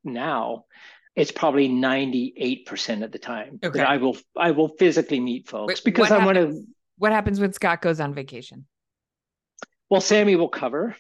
[0.03, 0.66] now.
[1.16, 3.80] It's probably 98% of the time okay.
[3.80, 6.61] that I will I will physically meet folks Wait, because I want to
[6.97, 8.66] What happens when Scott goes on vacation?
[9.89, 10.95] Well, Sammy will cover.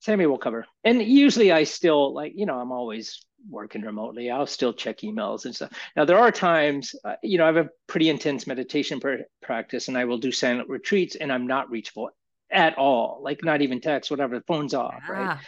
[0.00, 0.66] Sammy will cover.
[0.84, 4.30] And usually I still like, you know, I'm always working remotely.
[4.30, 5.72] I'll still check emails and stuff.
[5.96, 9.88] Now, there are times, uh, you know, I have a pretty intense meditation pr- practice
[9.88, 12.10] and I will do silent retreats and I'm not reachable
[12.50, 15.12] at all, like not even text, whatever, the phone's off, ah.
[15.12, 15.38] right?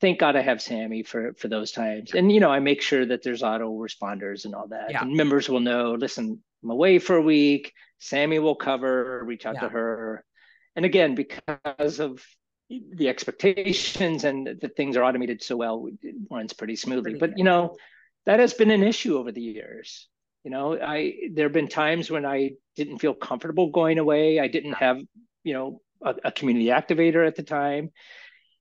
[0.00, 2.14] Thank God I have Sammy for for those times.
[2.14, 4.90] And you know, I make sure that there's auto responders and all that.
[4.90, 5.02] Yeah.
[5.02, 7.72] And members will know, listen, I'm away for a week.
[7.98, 9.62] Sammy will cover, reach out yeah.
[9.62, 10.24] to her.
[10.76, 12.24] And again, because of
[12.68, 17.12] the expectations and the things are automated so well, it runs pretty smoothly.
[17.12, 17.38] Pretty but good.
[17.38, 17.76] you know,
[18.26, 20.08] that has been an issue over the years.
[20.44, 24.38] You know, I there have been times when I didn't feel comfortable going away.
[24.38, 25.00] I didn't have,
[25.44, 27.90] you know, a, a community activator at the time.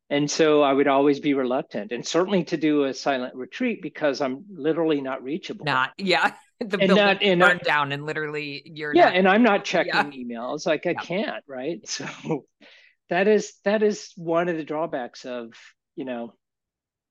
[0.09, 4.21] And so I would always be reluctant, and certainly to do a silent retreat because
[4.21, 5.65] I'm literally not reachable.
[5.65, 6.33] Not, yeah.
[6.59, 8.91] The and building not, and burned not, down, and literally you're.
[8.91, 10.05] Yeah, not, and I'm not checking yeah.
[10.05, 10.65] emails.
[10.65, 11.01] Like I yeah.
[11.01, 11.79] can't, right?
[11.87, 12.07] So
[13.09, 15.53] that is that is one of the drawbacks of
[15.95, 16.33] you know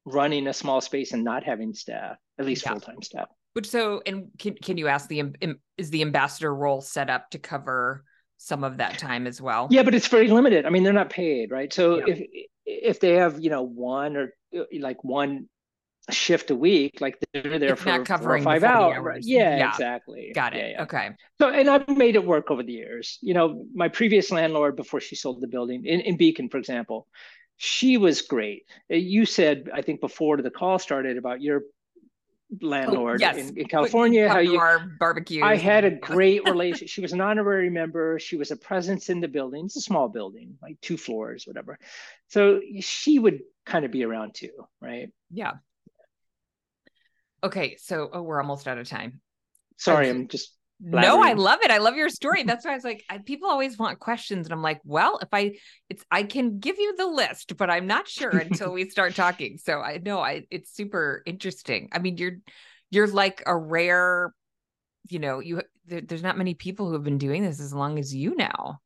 [0.05, 2.73] running a small space and not having staff at least yeah.
[2.73, 5.23] full-time staff Which so and can, can you ask the
[5.77, 8.05] is the ambassador role set up to cover
[8.39, 11.11] some of that time as well yeah but it's very limited i mean they're not
[11.11, 12.15] paid right so yeah.
[12.15, 14.33] if if they have you know one or
[14.81, 15.49] like one
[16.11, 18.97] shift a week, like they're there it's for, for five hours.
[18.99, 19.29] hours.
[19.29, 20.33] Yeah, yeah, exactly.
[20.35, 20.59] Got it.
[20.59, 20.83] Yeah, yeah.
[20.83, 21.11] Okay.
[21.39, 23.19] So, and I've made it work over the years.
[23.23, 27.09] You know, my previous landlord before she sold the building in, in Beacon, for example,
[27.57, 28.65] she was great.
[28.91, 31.63] Uh, you said, I think before the call started about your
[32.63, 33.37] landlord oh, yes.
[33.37, 34.61] in, in, California, how you
[35.01, 35.43] barbecue.
[35.43, 36.89] I had a great relationship.
[36.89, 38.19] she was an honorary member.
[38.19, 39.65] She was a presence in the building.
[39.65, 41.79] It's a small building, like two floors, whatever.
[42.29, 45.11] So she would kind of be around too, right?
[45.31, 45.55] Yeah.
[47.43, 49.21] Okay, so oh, we're almost out of time.
[49.77, 51.71] Sorry, I'm just no i love it.
[51.71, 52.43] I love your story.
[52.47, 55.29] That's why i was like I, people always want questions and i'm like well if
[55.33, 55.57] i
[55.89, 59.59] it's i can give you the list but i'm not sure until we start talking.
[59.67, 61.89] So i know i it's super interesting.
[61.93, 62.39] I mean you're
[62.91, 64.35] you're like a rare
[65.09, 67.99] you know you there, there's not many people who have been doing this as long
[67.99, 68.81] as you now.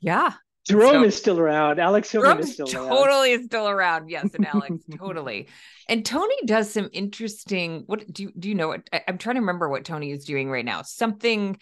[0.00, 0.34] Yeah
[0.68, 1.78] Jerome so, is still around.
[1.80, 2.98] Alex Hillman is still totally around.
[2.98, 4.10] Totally still around.
[4.10, 5.48] Yes, and Alex totally.
[5.88, 7.84] And Tony does some interesting.
[7.86, 8.48] What do you do?
[8.50, 8.88] You know what?
[8.92, 10.82] I, am trying to remember what Tony is doing right now.
[10.82, 11.58] Something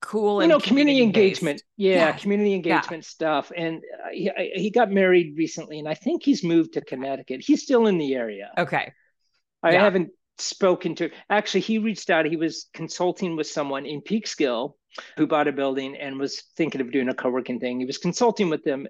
[0.00, 0.42] cool.
[0.42, 1.62] You know, community, engagement.
[1.76, 3.08] Yeah, yeah, community engagement yeah.
[3.08, 3.52] stuff.
[3.56, 7.42] And uh, he, he got married recently, and I think he's moved to Connecticut.
[7.42, 8.50] He's still in the area.
[8.56, 8.92] Okay.
[9.62, 9.82] I yeah.
[9.82, 11.10] haven't spoken to.
[11.30, 12.26] Actually, he reached out.
[12.26, 14.74] He was consulting with someone in Peekskill
[15.16, 17.80] who bought a building and was thinking of doing a co-working thing.
[17.80, 18.86] He was consulting with them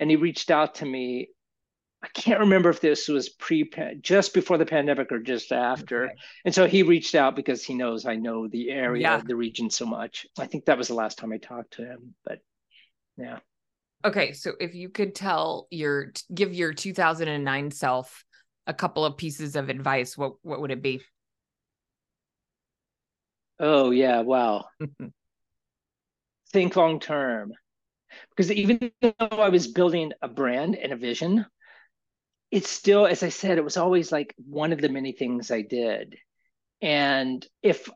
[0.00, 1.28] and he reached out to me.
[2.02, 3.68] I can't remember if this was pre
[4.00, 6.04] just before the pandemic or just after.
[6.04, 6.14] Okay.
[6.44, 9.20] And so he reached out because he knows I know the area, yeah.
[9.24, 10.26] the region so much.
[10.38, 12.38] I think that was the last time I talked to him, but
[13.16, 13.38] yeah.
[14.04, 18.24] Okay, so if you could tell your give your 2009 self
[18.68, 21.02] a couple of pieces of advice, what what would it be?
[23.58, 24.66] Oh yeah, wow.
[26.52, 27.52] think long term.
[28.30, 31.44] Because even though I was building a brand and a vision,
[32.50, 35.62] it's still, as I said, it was always like one of the many things I
[35.62, 36.16] did.
[36.80, 37.88] And if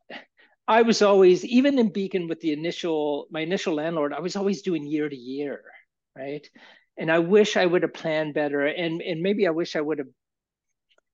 [0.69, 4.63] I was always, even in Beacon with the initial, my initial landlord, I was always
[4.63, 5.63] doing year to year,
[6.17, 6.47] right?
[6.99, 8.67] And I wish I would have planned better.
[8.67, 10.09] And, and maybe I wish I would have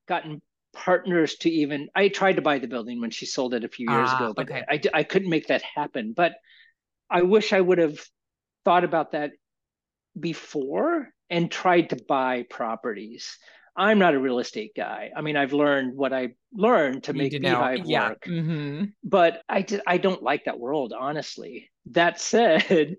[0.08, 3.68] gotten partners to even, I tried to buy the building when she sold it a
[3.68, 4.64] few years ah, ago, but okay.
[4.68, 6.12] I, I couldn't make that happen.
[6.12, 6.34] But
[7.10, 7.98] I wish I would have
[8.64, 9.32] thought about that
[10.18, 13.38] before and tried to buy properties.
[13.76, 15.10] I'm not a real estate guy.
[15.16, 18.08] I mean, I've learned what I learned to make Beahive yeah.
[18.08, 18.86] work, mm-hmm.
[19.04, 21.70] but I did, I don't like that world, honestly.
[21.92, 22.96] That said,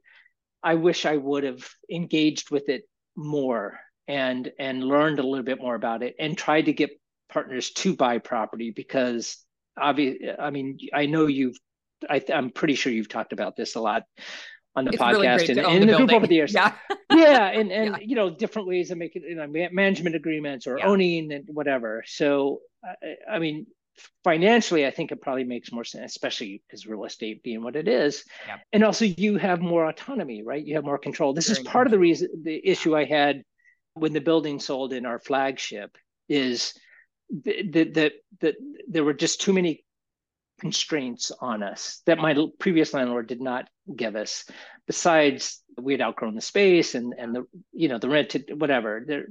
[0.64, 2.84] I wish I would have engaged with it
[3.16, 3.80] more
[4.10, 6.90] and and learned a little bit more about it and tried to get
[7.30, 9.38] partners to buy property because
[9.80, 11.58] obviously, I mean, I know you've
[12.10, 14.04] I, am pretty sure you've talked about this a lot
[14.76, 16.54] on the it's podcast really and, and in the, the group over the years.
[16.54, 16.74] Yeah,
[17.14, 17.98] yeah, and and yeah.
[18.02, 20.88] you know different ways of making you know management agreements or yeah.
[20.88, 22.04] owning and whatever.
[22.08, 23.68] So I, I, mean,
[24.24, 27.88] financially, I think it probably makes more sense, especially because real estate being what it
[27.88, 28.24] is.
[28.48, 28.58] Yeah.
[28.74, 30.66] And also, you have more autonomy, right?
[30.66, 31.34] You have more control.
[31.34, 33.44] This Very is part of the reason the issue I had
[33.94, 35.98] when the building sold in our flagship
[36.28, 36.74] is
[37.44, 38.56] that that that
[38.88, 39.84] there were just too many
[40.60, 44.46] constraints on us that my previous landlord did not give us.
[44.88, 49.04] Besides, we had outgrown the space and and the you know the rent whatever.
[49.06, 49.28] There,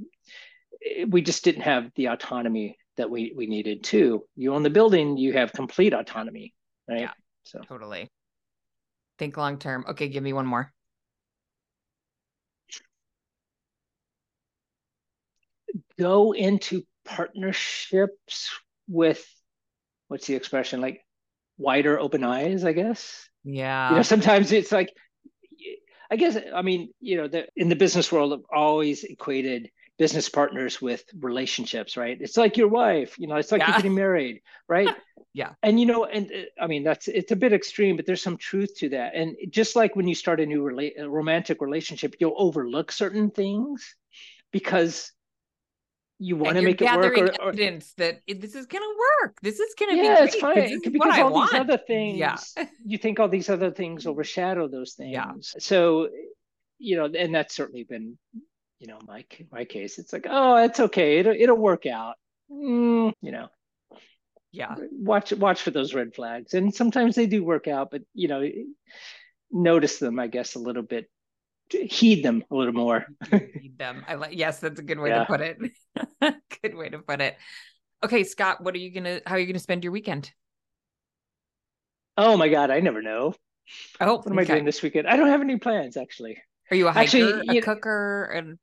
[1.08, 4.24] we just didn't have the autonomy that we we needed to.
[4.36, 6.54] You own the building, you have complete autonomy,
[6.88, 7.00] right?
[7.00, 7.12] Yeah,
[7.44, 8.10] so totally.
[9.18, 9.84] Think long term.
[9.88, 10.72] Okay, give me one more.
[15.98, 18.50] Go into partnerships
[18.88, 19.26] with
[20.08, 21.04] what's the expression like
[21.58, 23.28] wider open eyes, I guess.
[23.44, 23.90] Yeah.
[23.90, 24.92] You know, sometimes it's like,
[26.10, 30.28] I guess, I mean, you know, the, in the business world, I've always equated business
[30.28, 32.16] partners with relationships, right?
[32.20, 33.68] It's like your wife, you know, it's like yeah.
[33.68, 34.88] you're getting married, right?
[35.34, 35.50] yeah.
[35.62, 38.36] And, you know, and uh, I mean, that's, it's a bit extreme, but there's some
[38.38, 39.14] truth to that.
[39.14, 43.94] And just like when you start a new rela- romantic relationship, you'll overlook certain things
[44.52, 45.12] because
[46.18, 49.36] you want to make it work or, or evidence that this is going to work.
[49.42, 50.80] This is going to yeah, be it's fine.
[50.92, 52.36] Because all these other things yeah.
[52.84, 55.12] you think all these other things overshadow those things.
[55.12, 55.32] Yeah.
[55.40, 56.08] so
[56.78, 58.18] you know and that's certainly been
[58.78, 59.98] you know my my case.
[59.98, 61.18] It's like oh it's okay.
[61.18, 62.14] It'll, it'll work out.
[62.50, 63.48] Mm, you know.
[64.50, 64.74] Yeah.
[64.92, 66.54] Watch watch for those red flags.
[66.54, 68.48] And sometimes they do work out but you know
[69.50, 71.10] notice them i guess a little bit
[71.70, 73.06] heed them a little more.
[73.30, 74.04] heed them.
[74.06, 74.36] I like.
[74.36, 75.20] Yes, that's a good way yeah.
[75.20, 75.58] to put it.
[76.62, 77.36] good way to put it.
[78.04, 79.20] Okay, Scott, what are you gonna?
[79.26, 80.32] How are you gonna spend your weekend?
[82.16, 83.34] Oh my God, I never know.
[84.00, 84.52] Oh, what am okay.
[84.52, 85.06] I doing this weekend?
[85.06, 86.42] I don't have any plans actually.
[86.70, 88.58] Are you a hiker, actually, a cooker, and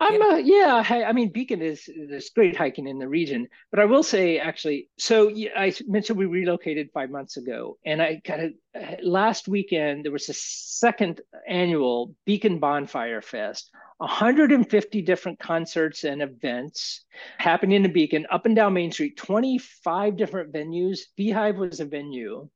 [0.00, 0.82] I'm a, yeah.
[0.88, 4.88] I mean, Beacon is there's great hiking in the region, but I will say actually.
[4.98, 10.12] So I mentioned we relocated five months ago, and I kind of last weekend there
[10.12, 13.70] was a second annual Beacon Bonfire Fest.
[13.98, 17.04] 150 different concerts and events
[17.36, 21.00] happening in Beacon, up and down Main Street, 25 different venues.
[21.18, 22.48] Beahive was a venue,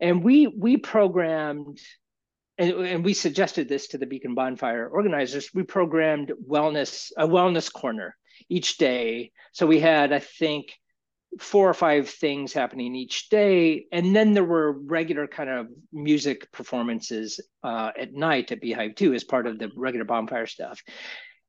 [0.00, 1.78] and we we programmed
[2.58, 5.50] and, and we suggested this to the Beacon Bonfire organizers.
[5.54, 8.16] We programmed wellness a wellness corner
[8.48, 9.32] each day.
[9.52, 10.72] So we had, I think,
[11.38, 16.50] four or five things happening each day, and then there were regular kind of music
[16.52, 20.82] performances uh, at night at Beahive too, as part of the regular bonfire stuff.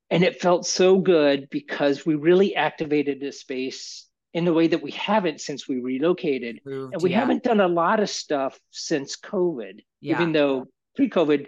[0.10, 4.82] And it felt so good because we really activated the space in the way that
[4.82, 6.60] we haven't since we relocated.
[6.66, 7.20] Moved, and we yeah.
[7.20, 10.16] haven't done a lot of stuff since COVID, yeah.
[10.16, 11.48] even though pre-COVID,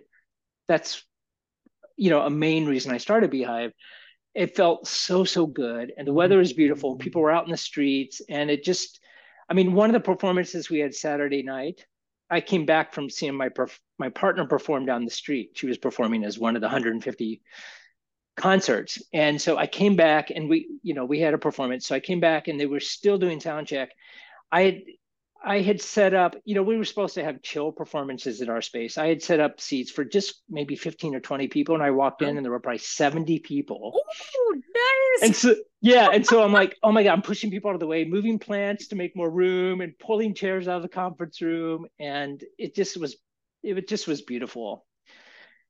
[0.68, 1.04] that's
[1.98, 3.74] you know a main reason I started Beahive.
[4.34, 6.18] It felt so so good, and the mm-hmm.
[6.18, 6.96] weather was beautiful.
[6.96, 9.00] People were out in the streets, and it just,
[9.50, 11.86] I mean, one of the performances we had Saturday night.
[12.28, 15.52] I came back from seeing my perf- my partner perform down the street.
[15.54, 17.42] She was performing as one of the 150
[18.36, 21.86] concerts, and so I came back, and we, you know, we had a performance.
[21.86, 23.92] So I came back, and they were still doing sound check.
[24.52, 24.82] I had
[25.46, 28.62] I had set up, you know, we were supposed to have chill performances in our
[28.62, 28.98] space.
[28.98, 31.76] I had set up seats for just maybe 15 or 20 people.
[31.76, 33.94] And I walked in and there were probably 70 people.
[33.96, 35.24] Oh, nice.
[35.24, 36.10] And so, yeah.
[36.12, 38.40] And so I'm like, oh my God, I'm pushing people out of the way, moving
[38.40, 41.86] plants to make more room and pulling chairs out of the conference room.
[42.00, 43.16] And it just was,
[43.62, 44.86] it just was beautiful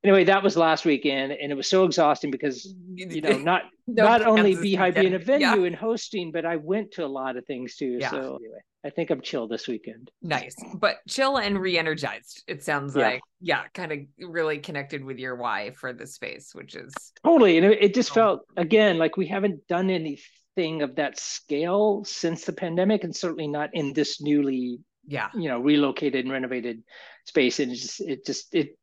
[0.05, 4.03] anyway, that was last weekend, and it was so exhausting because you know not no
[4.03, 5.67] not only Beahive being a venue yeah.
[5.67, 7.97] and hosting, but I went to a lot of things too.
[7.99, 8.11] Yeah.
[8.11, 10.11] So anyway, I think I'm chill this weekend.
[10.21, 12.43] Nice, but chill and re-energized.
[12.47, 13.03] It sounds yeah.
[13.03, 17.57] like yeah, kind of really connected with your why for the space, which is totally.
[17.57, 22.45] And it, it just felt again like we haven't done anything of that scale since
[22.45, 26.81] the pandemic, and certainly not in this newly yeah you know relocated and renovated
[27.25, 28.75] space and it just it just it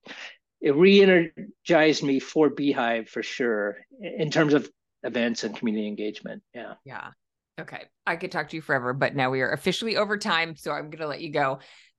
[0.62, 4.70] it re-energized me for Beahive for sure in terms of
[5.02, 6.42] events and community engagement.
[6.54, 6.74] Yeah.
[6.84, 7.08] Yeah.
[7.60, 7.82] Okay.
[8.06, 10.54] I could talk to you forever, but now we are officially over time.
[10.56, 11.58] So I'm going to let you go.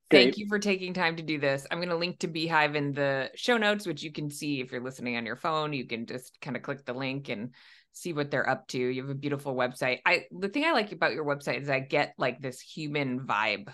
[0.10, 0.38] Thank Great.
[0.38, 1.68] you for taking time to do this.
[1.69, 4.72] I'm going to link to Beahive in the show notes, which you can see if
[4.72, 5.73] you're listening on your phone.
[5.73, 7.53] You can just kind of click the link and
[7.91, 8.77] see what they're up to.
[8.77, 9.99] You have a beautiful website.
[10.06, 13.73] I the thing I like about your website is I get like this human vibe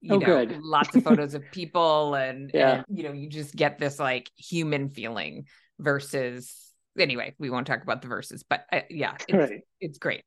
[0.00, 0.62] you oh, know, good.
[0.62, 2.82] lots of photos of people and, yeah.
[2.88, 5.46] and, you know, you just get this like human feeling
[5.78, 6.54] versus
[6.98, 9.60] anyway, we won't talk about the verses, but uh, yeah, it's, right.
[9.80, 10.22] it's great.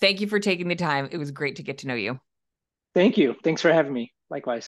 [0.00, 1.08] Thank you for taking the time.
[1.10, 2.18] It was great to get to know you.
[2.94, 3.34] Thank you.
[3.42, 4.12] Thanks for having me.
[4.30, 4.68] Likewise.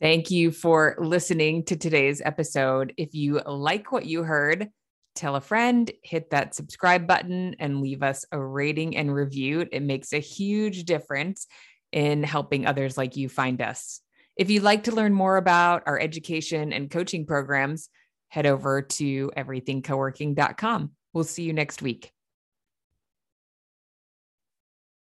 [0.00, 2.94] Thank you for listening to today's episode.
[2.96, 4.68] If you like what you heard,
[5.16, 9.66] tell a friend, hit that subscribe button, and leave us a rating and review.
[9.72, 11.48] It makes a huge difference
[11.92, 14.00] in helping others like you find us.
[14.36, 17.88] If you'd like to learn more about our education and coaching programs,
[18.28, 20.90] head over to everythingcoworking.com.
[21.12, 22.12] We'll see you next week.